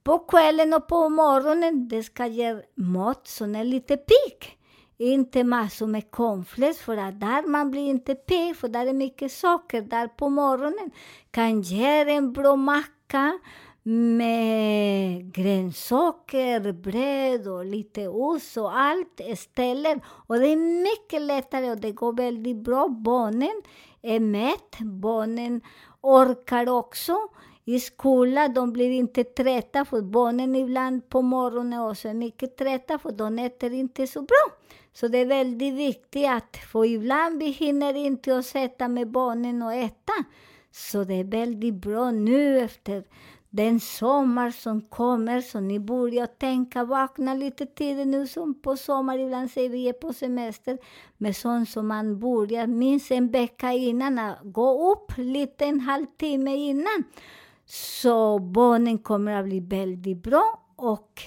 På 0.04 0.20
kvällen 0.20 0.74
och 0.74 0.88
på 0.88 1.10
morgonen 1.10 1.88
det 1.88 2.04
ska 2.04 2.26
ge 2.26 2.62
mat 2.76 3.28
som 3.28 3.56
är 3.56 3.64
lite 3.64 3.98
pigg. 3.98 4.58
Inte 4.98 5.44
massor 5.44 5.88
med 5.88 6.12
cornflakes, 6.12 6.80
för 6.80 6.98
att 6.98 7.20
där 7.20 7.48
man 7.48 7.72
blir 7.72 7.90
inte 7.90 8.16
pigg, 8.16 8.56
för 8.56 8.68
där 8.68 8.86
är 8.86 8.94
mycket 8.94 9.32
socker. 9.32 9.82
Där 9.82 10.08
på 10.08 10.30
morgonen 10.30 10.92
kan 11.32 11.62
ge 11.62 12.12
en 12.12 12.34
bra 12.34 12.56
macka 12.56 13.40
med 13.90 15.34
grönsaker, 15.34 16.72
bröd 16.72 17.48
och 17.48 17.66
lite 17.66 18.08
ost 18.08 18.58
och 18.58 18.78
allt 18.78 19.20
istället. 19.20 20.02
Och 20.06 20.40
det 20.40 20.48
är 20.48 20.84
mycket 20.84 21.22
lättare 21.22 21.72
och 21.72 21.78
det 21.78 21.92
går 21.92 22.14
väldigt 22.14 22.58
bra. 22.58 22.88
Barnen 22.88 23.62
är 24.02 24.20
mätt, 24.20 24.80
barnen 24.80 25.62
orkar 26.02 26.70
också. 26.70 27.18
I 27.66 27.80
skolan 27.80 28.54
de 28.54 28.74
blir 28.74 28.92
inte 28.92 29.24
trötta, 29.24 29.86
för 29.86 30.02
barnen 30.02 30.56
ibland 30.56 31.10
på 31.10 31.22
morgonen 31.22 31.82
också 31.82 32.08
är 32.08 32.14
mycket 32.14 32.58
trötta, 32.58 33.00
för 33.00 33.12
de 33.12 33.40
äter 33.40 33.74
inte 33.74 34.08
så 34.08 34.22
bra. 34.22 34.58
Så 34.94 35.08
det 35.08 35.18
är 35.18 35.26
väldigt 35.26 35.74
viktigt 35.74 36.28
att, 36.28 36.58
för 36.72 36.86
ibland 36.86 37.40
vi 37.40 37.46
hinner 37.46 37.94
inte 37.94 38.38
att 38.38 38.46
sätta 38.46 38.88
med 38.88 39.12
barnen 39.12 39.62
och 39.62 39.74
äta. 39.74 40.14
Så 40.72 41.04
det 41.04 41.14
är 41.14 41.24
väldigt 41.24 41.74
bra 41.74 42.12
nu 42.12 42.60
efter 42.60 43.04
den 43.50 43.80
sommar 43.80 44.52
som 44.52 44.82
kommer, 44.82 45.42
så 45.42 45.60
ni 45.60 45.80
börjar 45.80 46.26
tänka, 46.26 46.84
vakna 46.84 47.34
lite 47.34 47.66
tidigt 47.66 48.08
nu 48.08 48.28
som 48.28 48.62
på 48.62 48.78
sommar, 48.78 49.18
ibland 49.18 49.52
säger 49.52 49.70
vi 49.70 49.90
är 49.90 49.94
på 49.94 50.14
semester, 50.14 50.78
men 51.18 51.34
sånt 51.34 51.70
som 51.70 51.88
man 51.88 52.20
börjar 52.20 52.68
minst 52.68 53.12
en 53.12 53.32
vecka 53.32 53.72
innan, 53.72 54.34
gå 54.44 54.92
upp 54.92 55.18
lite 55.18 55.66
en 55.66 55.80
halvtimme 55.80 56.56
innan. 56.56 57.04
Så 57.66 58.40
barnen 58.40 58.98
kommer 58.98 59.32
att 59.32 59.46
bli 59.46 59.60
väldigt 59.60 60.24
bra 60.24 60.60
och 60.76 61.22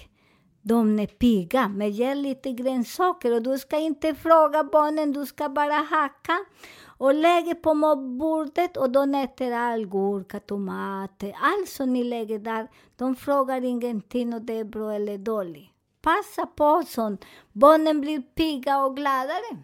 de 0.62 0.98
är 0.98 1.06
pigga, 1.06 1.68
men 1.68 1.90
ge 1.90 2.14
lite 2.14 2.52
grönsaker 2.52 3.34
och 3.34 3.42
du 3.42 3.58
ska 3.58 3.78
inte 3.78 4.14
fråga 4.14 4.64
barnen, 4.64 5.12
du 5.12 5.26
ska 5.26 5.48
bara 5.48 5.72
hacka 5.72 6.38
och 7.00 7.14
lägger 7.14 7.54
på 7.54 7.74
matbordet 7.74 8.76
och 8.76 8.90
de 8.90 9.14
äter 9.14 9.52
all 9.52 9.86
gurka, 9.86 10.40
tomater, 10.40 11.34
allt 11.42 11.68
som 11.68 11.92
ni 11.92 12.04
lägger 12.04 12.38
där. 12.38 12.68
De 12.96 13.16
frågar 13.16 13.64
ingenting 13.64 14.34
om 14.34 14.46
det 14.46 14.58
är 14.58 14.64
bra 14.64 14.94
eller 14.94 15.18
dåligt. 15.18 15.70
Passa 16.02 16.46
på 16.46 16.82
sånt. 16.86 17.24
Barnen 17.52 18.00
blir 18.00 18.22
pigga 18.22 18.78
och 18.84 18.96
gladare. 18.96 19.58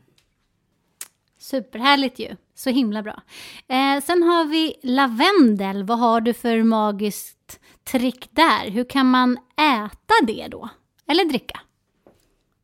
Superhärligt 1.39 2.19
ju. 2.19 2.37
Så 2.55 2.71
himla 2.71 3.03
bra. 3.03 3.23
Eh, 3.69 4.03
sen 4.03 4.23
har 4.23 4.45
vi 4.45 4.75
lavendel. 4.83 5.85
Vad 5.85 5.99
har 5.99 6.21
du 6.21 6.35
för 6.35 6.63
magiskt 6.63 7.61
trick 7.85 8.29
där? 8.31 8.71
Hur 8.71 8.85
kan 8.85 9.11
man 9.11 9.39
äta 9.57 10.15
det 10.27 10.49
då? 10.49 10.69
Eller 11.09 11.25
dricka? 11.25 11.61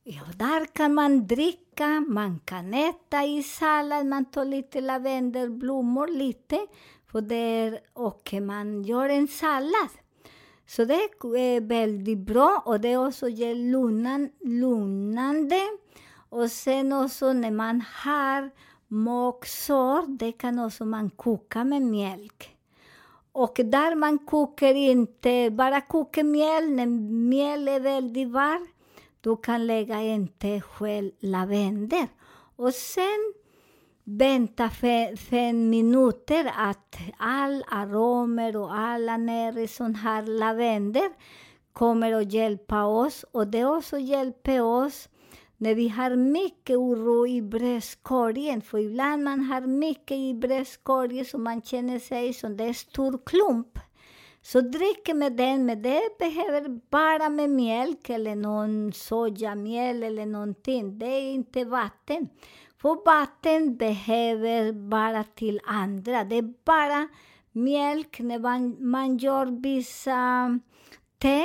Ja, 0.04 0.22
där 0.36 0.66
kan 0.66 0.94
man 0.94 1.26
dricka, 1.26 2.04
man 2.08 2.40
kan 2.44 2.74
äta 2.74 3.24
i 3.24 3.42
sallad, 3.42 4.06
man 4.06 4.24
tar 4.24 4.44
lite 4.44 4.80
lavendelblommor 4.80 6.06
lite, 6.06 6.66
för 7.06 7.20
där, 7.20 7.80
och 7.92 8.34
man 8.42 8.82
gör 8.82 9.08
en 9.08 9.28
sallad. 9.28 9.88
Så 10.66 10.84
det 10.84 10.94
är 10.94 11.60
väldigt 11.60 12.18
bra 12.18 12.62
och 12.66 12.80
det 12.80 12.96
också 12.96 13.28
ger 13.28 13.54
lugnande. 14.44 15.60
Och 16.28 16.50
sen 16.50 16.92
också 16.92 17.32
när 17.32 17.50
man 17.50 17.82
har 18.04 18.50
magsår, 18.88 20.06
det 20.06 20.32
kan 20.32 20.58
också 20.58 20.84
man 20.84 21.10
koka 21.10 21.64
med 21.64 21.82
mjölk. 21.82 22.56
Och 23.32 23.60
där 23.64 23.94
man 23.94 24.18
kokar 24.18 24.74
inte, 24.74 25.50
bara 25.50 25.80
kokar 25.80 26.22
mjöl, 26.22 26.70
när 26.70 26.86
mjöl 26.86 27.68
är 27.68 27.80
väldigt 27.80 28.28
varmt, 28.28 28.70
du 29.22 29.36
kan 29.36 29.66
lägga 29.66 30.00
en 30.00 30.28
tesked 30.28 31.10
lavendel. 31.20 32.06
Och 32.56 32.74
sen 32.74 33.32
vänta 34.04 34.70
fem 35.30 35.70
minuter 35.70 36.52
att 36.56 36.96
all 37.16 37.64
aromer 37.68 38.56
och 38.56 38.74
alla 38.74 39.16
näring 39.16 39.68
som 39.68 39.94
har 39.94 40.22
lavendel 40.22 41.10
kommer 41.72 42.12
att 42.12 42.32
hjälpa 42.32 42.84
oss. 42.84 43.24
Och 43.32 43.46
det 43.46 43.64
också 43.64 43.98
hjälper 43.98 44.60
oss 44.60 45.08
när 45.56 45.74
vi 45.74 45.88
har 45.88 46.16
mycket 46.16 46.76
oro 46.76 47.26
i 47.26 47.42
bröstkorgen. 47.42 48.62
För 48.62 48.78
ibland 48.78 49.24
man 49.24 49.40
har 49.40 49.60
mycket 49.60 50.16
i 50.16 50.34
bröstkorgen 50.34 51.24
så 51.24 51.38
man 51.38 51.62
känner 51.62 51.98
sig 51.98 52.32
som 52.32 52.56
det 52.56 52.64
är 52.64 52.72
stor 52.72 53.20
klump. 53.26 53.78
Så 54.42 54.60
dricker 54.60 55.14
med 55.14 55.32
den, 55.32 55.66
men 55.66 55.82
det 55.82 56.18
behöver 56.18 56.80
bara 56.90 57.28
med 57.28 57.50
mjölk 57.50 58.10
eller 58.10 58.34
någon 58.34 58.92
sojamjöl 58.92 60.02
eller 60.02 60.26
någonting. 60.26 60.98
Det 60.98 61.06
är 61.06 61.32
inte 61.32 61.64
vatten. 61.64 62.28
För 62.78 63.04
vatten 63.04 63.76
behöver 63.76 64.72
bara 64.72 65.24
till 65.24 65.60
andra. 65.64 66.24
Det 66.24 66.36
är 66.36 66.54
bara 66.64 67.08
mjölk 67.52 68.20
när 68.20 68.38
man, 68.38 68.76
man 68.90 69.16
gör 69.16 69.62
vissa 69.62 70.58
te. 71.18 71.44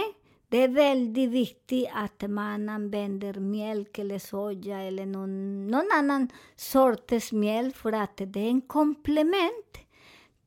Det 0.49 0.57
är 0.57 0.67
väldigt 0.67 1.29
viktigt 1.29 1.89
att 1.93 2.29
man 2.29 2.69
använder 2.69 3.33
mjölk 3.33 3.99
eller 3.99 4.19
soja 4.19 4.81
eller 4.81 5.05
någon, 5.05 5.67
någon 5.67 5.89
annan 5.93 6.29
sorts 6.55 7.31
mjölk 7.31 7.75
för 7.75 7.91
att 7.91 8.17
det 8.17 8.39
är 8.39 8.49
en 8.49 8.61
komplement 8.61 9.77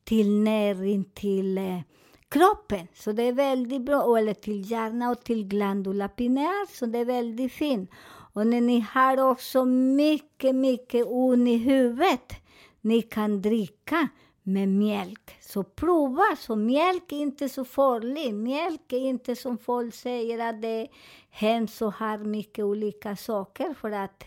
till 0.03 0.31
näring 0.31 1.03
till 1.03 1.57
eh, 1.57 1.79
kroppen. 2.31 2.87
Så 2.93 3.11
det 3.11 3.23
är 3.23 3.33
väldigt 3.33 3.81
bra. 3.81 4.17
Eller 4.17 4.33
till 4.33 4.71
hjärna 4.71 5.11
och 5.11 5.23
till 5.23 5.47
glandula 5.47 6.07
pineal, 6.09 6.67
så 6.69 6.85
det 6.85 6.99
är 6.99 7.05
väldigt 7.05 7.53
fint. 7.53 7.89
Och 8.33 8.47
när 8.47 8.61
ni 8.61 8.79
har 8.79 9.29
också 9.29 9.65
mycket, 9.65 10.55
mycket 10.55 11.05
ont 11.09 11.47
i 11.47 11.57
huvudet, 11.57 12.33
ni 12.81 13.01
kan 13.01 13.41
dricka 13.41 14.07
med 14.43 14.69
mjölk. 14.69 15.37
Så 15.41 15.63
prova, 15.63 16.35
så 16.37 16.55
mjölk 16.55 17.11
är 17.11 17.17
inte 17.17 17.49
så 17.49 17.65
farlig. 17.65 18.33
Mjölk 18.33 18.93
är 18.93 18.99
inte 18.99 19.35
som 19.35 19.57
folk 19.57 19.95
säger 19.95 20.49
att 20.49 20.61
det 20.61 20.67
är 20.67 20.87
hemskt 21.29 21.81
och 21.81 21.93
har 21.93 22.17
mycket 22.17 22.65
olika 22.65 23.15
saker. 23.15 23.73
För 23.73 23.91
att 23.91 24.23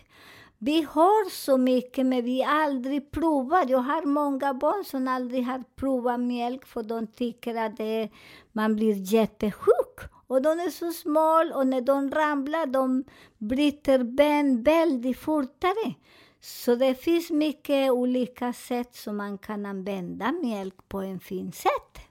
vi 0.59 0.81
har 0.81 1.29
så 1.29 1.57
mycket, 1.57 2.05
men 2.05 2.25
vi 2.25 2.43
aldrig 2.43 3.11
provat. 3.11 3.69
Jag 3.69 3.79
har 3.79 4.05
många 4.05 4.53
barn 4.53 4.85
som 4.85 5.07
aldrig 5.07 5.45
har 5.45 5.63
provat 5.75 6.19
mjölk, 6.19 6.65
för 6.65 6.83
de 6.83 7.07
tycker 7.07 7.55
att 7.55 7.77
det, 7.77 8.09
man 8.51 8.75
blir 8.75 9.13
jättesjuk. 9.13 9.99
Och 10.27 10.41
de 10.41 10.49
är 10.49 10.69
så 10.69 10.91
små, 10.91 11.57
och 11.57 11.67
när 11.67 11.81
de 11.81 12.11
ramlar, 12.11 12.65
de 12.65 13.03
bryter 13.37 14.03
ben 14.03 14.63
väldigt 14.63 15.19
fortare. 15.19 15.93
Så 16.41 16.75
det 16.75 16.95
finns 16.95 17.29
mycket 17.31 17.91
olika 17.91 18.53
sätt 18.53 18.95
som 18.95 19.17
man 19.17 19.37
kan 19.37 19.65
använda 19.65 20.31
mjölk 20.31 20.87
på 20.87 20.99
en 20.99 21.19
fin 21.19 21.51
sätt. 21.51 22.04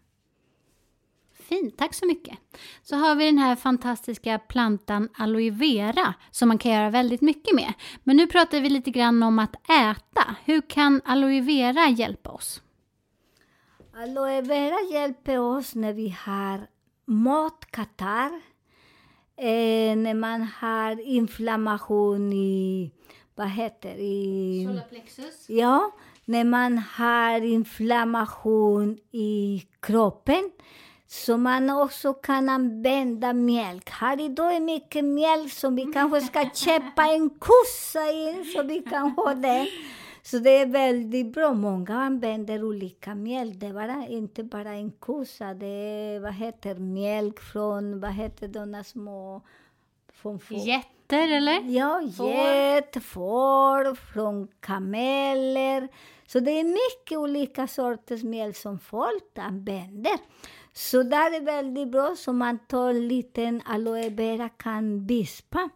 Fint, 1.48 1.78
tack 1.78 1.94
så 1.94 2.06
mycket. 2.06 2.38
Så 2.82 2.96
har 2.96 3.14
vi 3.14 3.26
den 3.26 3.38
här 3.38 3.56
fantastiska 3.56 4.38
plantan 4.38 5.08
aloe 5.18 5.50
vera 5.50 6.14
som 6.30 6.48
man 6.48 6.58
kan 6.58 6.72
göra 6.72 6.90
väldigt 6.90 7.20
mycket 7.20 7.54
med. 7.54 7.72
Men 8.04 8.16
nu 8.16 8.26
pratar 8.26 8.60
vi 8.60 8.68
lite 8.68 8.90
grann 8.90 9.22
om 9.22 9.38
att 9.38 9.54
äta. 9.70 10.36
Hur 10.44 10.60
kan 10.60 11.00
aloe 11.04 11.40
vera 11.40 11.88
hjälpa 11.88 12.30
oss? 12.30 12.62
Aloe 13.96 14.42
vera 14.42 14.80
hjälper 14.92 15.38
oss 15.38 15.74
när 15.74 15.92
vi 15.92 16.16
har 16.24 16.66
matkatarr, 17.04 18.40
eh, 19.36 19.96
när 19.96 20.14
man 20.14 20.42
har 20.42 21.00
inflammation 21.00 22.32
i, 22.32 22.90
vad 23.34 23.48
heter 23.48 23.94
i... 23.94 24.64
Solarplexus? 24.68 25.48
Ja, 25.48 25.90
när 26.24 26.44
man 26.44 26.78
har 26.78 27.40
inflammation 27.40 28.98
i 29.12 29.62
kroppen. 29.80 30.50
Så 31.14 31.36
man 31.36 31.70
också 31.70 32.14
kan 32.14 32.48
använda 32.48 33.32
mjölk. 33.32 33.90
Här 33.90 34.20
idag 34.20 34.56
är 34.56 34.60
mycket 34.60 35.04
mjölk 35.04 35.52
som 35.52 35.76
vi 35.76 35.82
kanske 35.92 36.20
ska 36.20 36.50
köpa 36.54 37.02
en 37.04 37.30
kossa 37.30 38.10
in 38.10 38.44
så 38.44 38.62
vi 38.62 38.80
kan 38.80 39.10
ha 39.10 39.34
det. 39.34 39.68
Så 40.22 40.38
det 40.38 40.50
är 40.50 40.66
väldigt 40.66 41.32
bra. 41.32 41.54
Många 41.54 41.94
använder 41.94 42.64
olika 42.64 43.14
mjölk. 43.14 43.54
Det 43.56 43.66
är 43.66 43.72
bara, 43.72 44.06
inte 44.06 44.44
bara 44.44 44.72
en 44.72 44.90
kossa. 44.90 45.54
Det 45.54 45.66
är, 45.66 46.20
vad 46.20 46.34
heter 46.34 46.74
mjölk 46.74 47.40
från, 47.40 48.00
vad 48.00 48.12
heter 48.12 48.48
de 48.48 48.84
små... 48.84 49.42
Från 50.12 50.40
Getter 50.48 51.36
eller? 51.36 51.60
Ja, 51.70 52.00
get, 52.00 53.04
får, 53.04 53.94
från 53.94 54.48
kameler. 54.60 55.88
Så 56.26 56.40
det 56.40 56.50
är 56.50 56.64
mycket 56.64 57.18
olika 57.18 57.66
sorters 57.66 58.22
mjölk 58.22 58.56
som 58.56 58.78
folk 58.78 59.38
använder. 59.38 60.18
Så 60.76 61.02
där 61.02 61.36
är 61.36 61.40
väldigt 61.40 61.88
bra, 61.88 62.14
så 62.16 62.32
man 62.32 62.58
tar 62.58 62.90
en 62.90 63.08
liten 63.08 63.62
aloe 63.64 64.10
vera, 64.10 64.48
kan 64.48 65.06
vispa. 65.06 65.70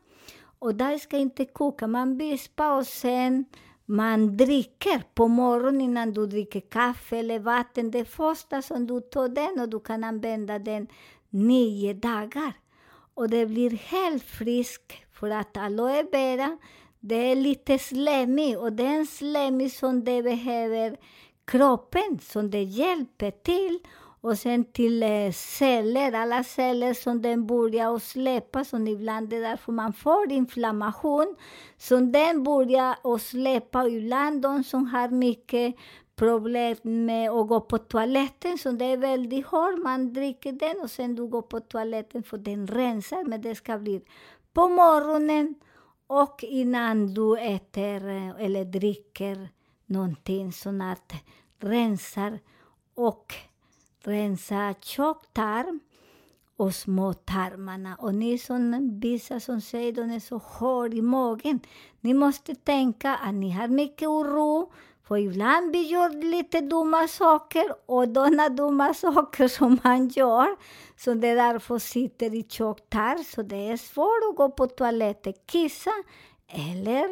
Och 0.59 0.75
där 0.75 0.99
ska 0.99 1.17
inte 1.19 1.45
koka, 1.45 1.87
man 1.87 2.19
vispar 2.19 2.79
och 2.79 2.87
sen 2.87 3.45
man 3.85 4.37
dricker 4.37 5.03
på 5.15 5.29
morgonen 5.29 5.81
innan 5.81 6.13
du 6.13 6.27
dricker 6.27 6.61
kaffe 6.61 7.17
eller 7.19 7.39
vatten. 7.39 7.91
Det 7.91 8.05
första 8.05 8.63
som 8.63 8.87
du 8.87 9.01
tar 9.01 9.29
den 9.29 9.61
och 9.61 9.69
du 9.69 9.81
kan 9.81 10.05
använda 10.05 10.59
den 10.59 10.87
nio 11.31 11.95
dagar. 11.95 12.53
Och 13.15 13.31
det 13.31 13.47
blir 13.47 13.71
helt 13.71 14.25
frisk 14.25 15.07
för 15.13 15.31
att 15.31 15.57
aloe 15.57 16.03
vera, 16.13 16.59
det 17.01 17.31
är 17.33 17.37
lite 17.37 17.79
slemmig 17.79 18.59
och 18.59 18.73
den 18.73 19.07
slemmig 19.07 19.73
som 19.73 20.05
det 20.05 20.23
behöver 20.23 20.97
kroppen, 21.45 22.19
som 22.23 22.51
det 22.51 22.63
hjälper 22.63 23.31
till 23.31 23.79
och 24.21 24.39
sen 24.39 24.65
till 24.65 25.03
eh, 25.03 25.33
celler, 25.33 26.13
alla 26.13 26.45
celler 26.45 26.95
som 26.95 27.23
den 27.23 27.47
börjar 27.47 27.95
att 27.95 28.03
släppa, 28.03 28.65
som 28.65 28.89
ibland 28.89 29.33
är 29.33 29.41
därför 29.41 29.73
man 29.73 29.93
får 29.93 30.33
inflammation. 30.33 31.37
Så 31.77 31.97
den 31.97 32.45
börjar 32.45 32.97
att 33.15 33.23
släppa, 33.23 33.89
ibland 33.89 34.43
de 34.43 34.65
som 34.65 34.87
har 34.87 35.09
mycket 35.09 35.75
problem 36.17 36.77
med 36.83 37.31
att 37.31 37.49
gå 37.49 37.61
på 37.61 37.79
toaletten, 37.79 38.59
så 38.59 38.71
det 38.71 38.85
är 38.85 38.97
väldigt 38.97 39.47
hårt, 39.47 39.79
man 39.85 40.13
dricker 40.13 40.53
den 40.53 40.81
och 40.83 40.91
sen 40.91 41.15
du 41.15 41.27
går 41.27 41.43
på 41.43 41.61
toaletten 41.61 42.23
för 42.23 42.39
den 42.39 42.67
rensar, 42.67 43.25
men 43.25 43.43
det 43.43 43.55
ska 43.55 43.79
bli 43.79 44.01
på 44.53 44.69
morgonen 44.69 45.55
och 46.07 46.45
innan 46.45 47.15
du 47.15 47.39
äter 47.39 48.09
eh, 48.09 48.45
eller 48.45 48.65
dricker 48.65 49.49
någonting, 49.87 50.53
så 50.53 50.83
att 50.83 51.13
rensar 51.61 52.39
och 52.95 53.35
rensa 54.09 54.75
tjocktarm 54.81 55.81
och 56.57 56.75
småtarmarna. 56.75 57.97
Och 57.97 58.15
ni 58.15 58.39
som 58.39 58.91
vissa 59.01 59.41
som 59.41 59.61
säger 59.61 59.89
att 59.89 59.97
de 59.97 60.11
är 60.15 60.21
så 60.21 60.39
hårda 60.39 60.97
i 60.97 61.03
magen, 61.03 61.61
ni 62.01 62.15
måste 62.15 62.55
tänka 62.55 63.15
att 63.15 63.35
ni 63.35 63.51
har 63.51 63.69
mycket 63.69 64.09
oro, 64.09 64.73
för 65.09 65.17
ibland 65.17 65.73
vi 65.73 65.83
gör 65.83 66.23
lite 66.23 66.61
dumma 66.61 67.09
saker 67.09 67.65
och 67.87 68.05
sådana 68.05 68.49
dumma 68.49 68.95
saker 69.05 69.49
som 69.49 69.79
man 69.85 70.09
gör, 70.09 70.57
så 70.97 71.15
det 71.15 71.35
därför 71.35 71.79
sitter 71.79 72.35
i 72.35 72.43
tjocktarm, 72.49 73.25
så 73.25 73.43
det 73.43 73.71
är 73.71 73.77
svårt 73.77 74.31
att 74.31 74.37
gå 74.37 74.51
på 74.51 74.67
toaletten, 74.67 75.33
kissa 75.47 75.91
eller 76.49 77.09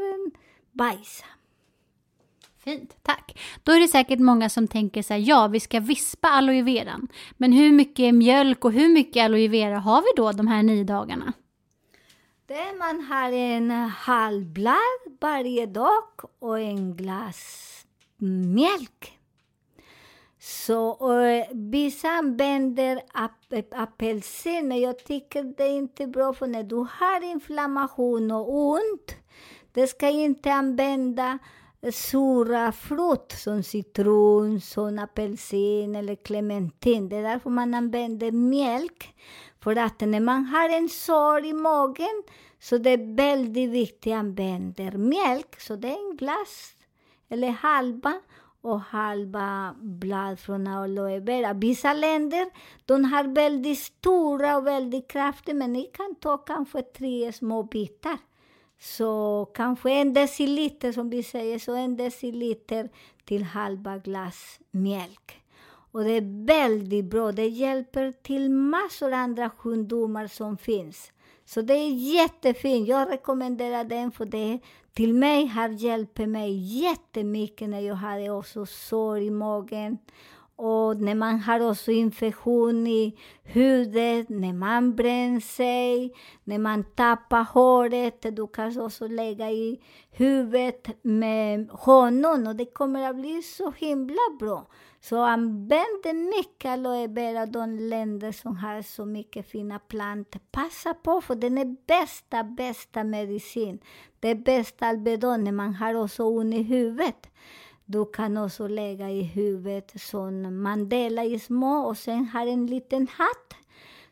bajsa. 0.73 1.36
Fint, 2.67 2.97
tack. 3.03 3.39
Då 3.63 3.73
är 3.73 3.81
det 3.81 3.89
säkert 3.89 4.19
många 4.19 4.49
som 4.49 4.69
tänker 4.69 5.03
så 5.03 5.15
här, 5.15 5.21
ja 5.21 5.47
vi 5.49 5.61
ska 5.61 5.81
vispa 5.81 6.29
aloe 6.29 6.63
veran. 6.63 7.09
Men 7.37 7.53
hur 7.53 7.73
mycket 7.73 8.15
mjölk 8.15 8.65
och 8.65 8.73
hur 8.73 8.89
mycket 8.89 9.25
aloe 9.25 9.49
vera 9.49 9.79
har 9.79 10.01
vi 10.03 10.07
då 10.17 10.33
de 10.33 10.47
här 10.47 10.63
nio 10.63 10.85
dagarna? 10.85 11.33
Det 12.47 12.79
man 12.79 13.01
har 13.01 13.33
en 13.33 13.71
halv 13.71 14.47
blad 14.47 15.19
varje 15.21 15.67
dag 15.67 16.05
och 16.39 16.61
en 16.61 16.97
glas 16.97 17.71
mjölk. 18.55 19.19
Så 20.39 20.99
vissa 21.53 22.09
använder 22.09 23.01
ap 23.15 23.53
apelsin, 23.71 24.69
men 24.69 24.81
jag 24.81 25.05
tycker 25.05 25.45
det 25.45 25.65
är 25.65 25.77
inte 25.77 26.07
bra 26.07 26.33
för 26.33 26.47
när 26.47 26.63
du 26.63 26.77
har 26.77 27.25
inflammation 27.25 28.31
och 28.31 28.55
ont, 28.55 29.17
det 29.73 29.87
ska 29.87 30.09
inte 30.09 30.53
använda 30.53 31.39
sura 31.93 32.73
frukt 32.73 33.39
som 33.39 33.63
citron, 33.63 34.61
som 34.61 34.99
apelsin 34.99 35.97
eller 35.97 36.15
clementin. 36.15 37.09
Det 37.09 37.17
är 37.17 37.23
därför 37.23 37.51
man 37.51 37.75
använder 37.75 38.31
mjölk. 38.31 39.15
För 39.61 39.77
att 39.77 40.01
när 40.01 40.21
man 40.21 40.45
har 40.45 40.69
en 40.69 40.89
sår 40.89 41.45
i 41.45 41.53
magen 41.53 42.23
så 42.59 42.79
det 42.79 42.91
är 42.91 43.17
väldigt 43.17 43.71
viktigt 43.71 44.13
att 44.13 44.19
använda 44.19 44.91
mjölk. 44.91 45.61
Så 45.61 45.77
det 45.77 45.89
är 45.89 46.11
en 46.11 46.17
glass 46.17 46.75
eller 47.29 47.49
halva 47.51 48.21
och 48.61 48.81
halva 48.81 49.75
blad 49.81 50.41
från 50.41 50.67
aloe 50.67 51.21
vera. 51.21 51.53
Vissa 51.53 51.93
länder 51.93 52.47
de 52.85 53.05
har 53.05 53.25
väldigt 53.25 53.79
stora 53.79 54.57
och 54.57 54.67
väldigt 54.67 55.11
kraftiga, 55.11 55.55
men 55.55 55.73
ni 55.73 55.85
kan 55.85 56.15
ta 56.15 56.39
kanske 56.39 56.83
tre 56.83 57.33
små 57.33 57.63
bitar. 57.63 58.19
Så 58.79 59.45
kanske 59.55 59.91
en 59.91 60.13
deciliter, 60.13 60.93
som 60.93 61.11
vi 61.11 61.23
säger, 61.23 61.59
så 61.59 61.75
en 61.75 61.97
deciliter 61.97 62.89
till 63.25 63.43
halva 63.43 63.99
glas 63.99 64.61
mjölk. 64.71 65.43
Och 65.93 66.05
det 66.05 66.11
är 66.11 66.47
väldigt 66.47 67.05
bra. 67.05 67.33
Det 67.33 67.47
hjälper 67.47 68.13
till 68.13 68.51
massor 68.51 69.13
andra 69.13 69.51
sjukdomar 69.51 70.27
som 70.27 70.59
finns. 70.59 71.13
Så 71.45 71.63
det 71.63 71.75
är 71.75 71.91
jättefint. 71.91 72.89
Jag 72.89 73.11
rekommenderar 73.13 73.85
den 73.85 74.13
för 74.13 74.25
det 74.25 74.59
till 74.97 75.15
mig 75.15 75.47
har 75.47 75.69
hjälpt 75.69 76.19
mig 76.19 76.79
jättemycket 76.83 77.69
när 77.69 77.81
jag 77.81 77.95
hade 77.95 78.31
också 78.31 78.67
sår 78.67 79.19
i 79.19 79.31
magen 79.31 79.99
och 80.59 81.01
när 81.01 81.15
man 81.15 81.41
har 81.41 81.71
också 81.71 81.93
infektion 81.93 82.87
i 82.87 83.19
huvudet, 83.43 84.29
när 84.29 84.53
man 84.53 84.97
bränner 84.97 85.41
sig, 85.41 86.13
när 86.45 86.59
man 86.59 86.85
tappar 86.85 87.45
håret, 87.45 88.37
du 88.37 88.47
kan 88.47 88.81
också 88.81 89.07
lägga 89.07 89.51
i 89.51 89.81
huvudet 90.11 90.89
med 91.03 91.69
honung 91.71 92.47
och 92.47 92.57
det 92.57 92.65
kommer 92.65 93.11
att 93.11 93.17
bli 93.17 93.43
så 93.43 93.71
himla 93.71 94.23
bra. 94.41 94.67
Så 95.01 95.23
använd 95.23 96.05
mycket 96.37 96.71
aloe 96.71 97.07
vera, 97.07 97.47
de 97.47 97.79
länder 97.79 98.33
som 98.33 98.57
har 98.57 98.83
så 98.83 99.05
mycket 99.05 99.51
fina 99.51 99.79
plantor. 99.79 100.41
Passa 100.51 100.95
på, 100.95 101.21
för 101.21 101.35
den 101.35 101.59
är 101.59 101.77
bästa, 101.87 102.45
bästa 102.45 103.05
medicin. 103.05 103.79
Det 104.21 104.29
är 104.29 104.35
bästa 104.35 104.87
Alvedon 104.87 105.45
när 105.45 105.53
man 105.53 105.75
har 105.75 105.95
också 105.95 106.25
ont 106.25 106.55
i 106.55 106.63
huvudet. 106.63 107.29
Du 107.89 108.07
kan 108.07 108.37
också 108.37 108.69
lägga 108.69 109.11
i 109.11 109.23
huvudet 109.23 109.93
som 110.01 110.63
Mandela 110.63 111.25
i 111.25 111.39
små 111.39 111.87
och 111.87 111.99
sen 111.99 112.25
har 112.25 112.47
en 112.47 112.67
liten 112.67 113.09
hatt. 113.09 113.55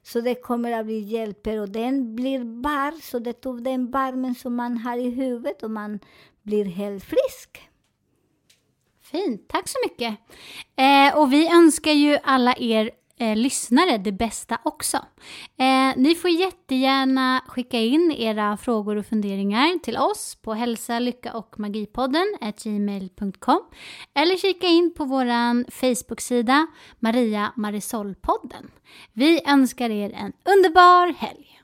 Så 0.03 0.21
det 0.21 0.35
kommer 0.35 0.73
att 0.73 0.87
bli 0.87 0.99
hjälper 0.99 1.61
och 1.61 1.69
den 1.69 2.17
blir 2.17 2.45
bar, 2.45 3.01
så 3.03 3.19
det 3.19 3.33
tog 3.33 3.63
den 3.63 3.91
barmen 3.91 4.35
som 4.35 4.57
man 4.57 4.79
har 4.79 4.97
i 4.97 5.11
huvudet 5.11 5.63
och 5.63 5.71
man 5.71 5.99
blir 6.43 6.65
helt 6.65 7.05
frisk. 7.05 7.69
Fint, 9.03 9.49
tack 9.49 9.69
så 9.69 9.79
mycket. 9.85 10.19
Eh, 10.77 11.19
och 11.19 11.33
vi 11.33 11.49
önskar 11.49 11.93
ju 11.93 12.19
alla 12.23 12.55
er 12.59 12.91
eh, 13.21 13.37
lyssnare 13.37 13.99
det 13.99 14.13
bästa 14.13 14.59
också. 14.63 14.97
Eh, 15.59 15.97
ni 15.97 16.15
får 16.15 16.31
jättegärna 16.31 17.43
skicka 17.47 17.79
in 17.79 18.13
era 18.13 18.57
frågor 18.57 18.97
och 18.97 19.07
funderingar 19.07 19.79
till 19.79 19.97
oss 19.97 20.39
på 20.43 20.55
hälsa, 20.55 20.99
lycka 20.99 21.33
och 21.33 21.61
magipodden 21.61 22.39
gmail.com 22.65 23.61
eller 24.15 24.37
kika 24.37 24.67
in 24.67 24.95
på 24.97 25.05
vår 25.05 25.25
Facebook-sida 25.71 26.67
Maria 27.01 27.53
Marisol-podden. 27.57 28.71
Vi 29.13 29.41
önskar 29.47 29.91
er 29.91 30.11
en 30.11 30.33
underbar 30.45 31.13
helg! 31.19 31.55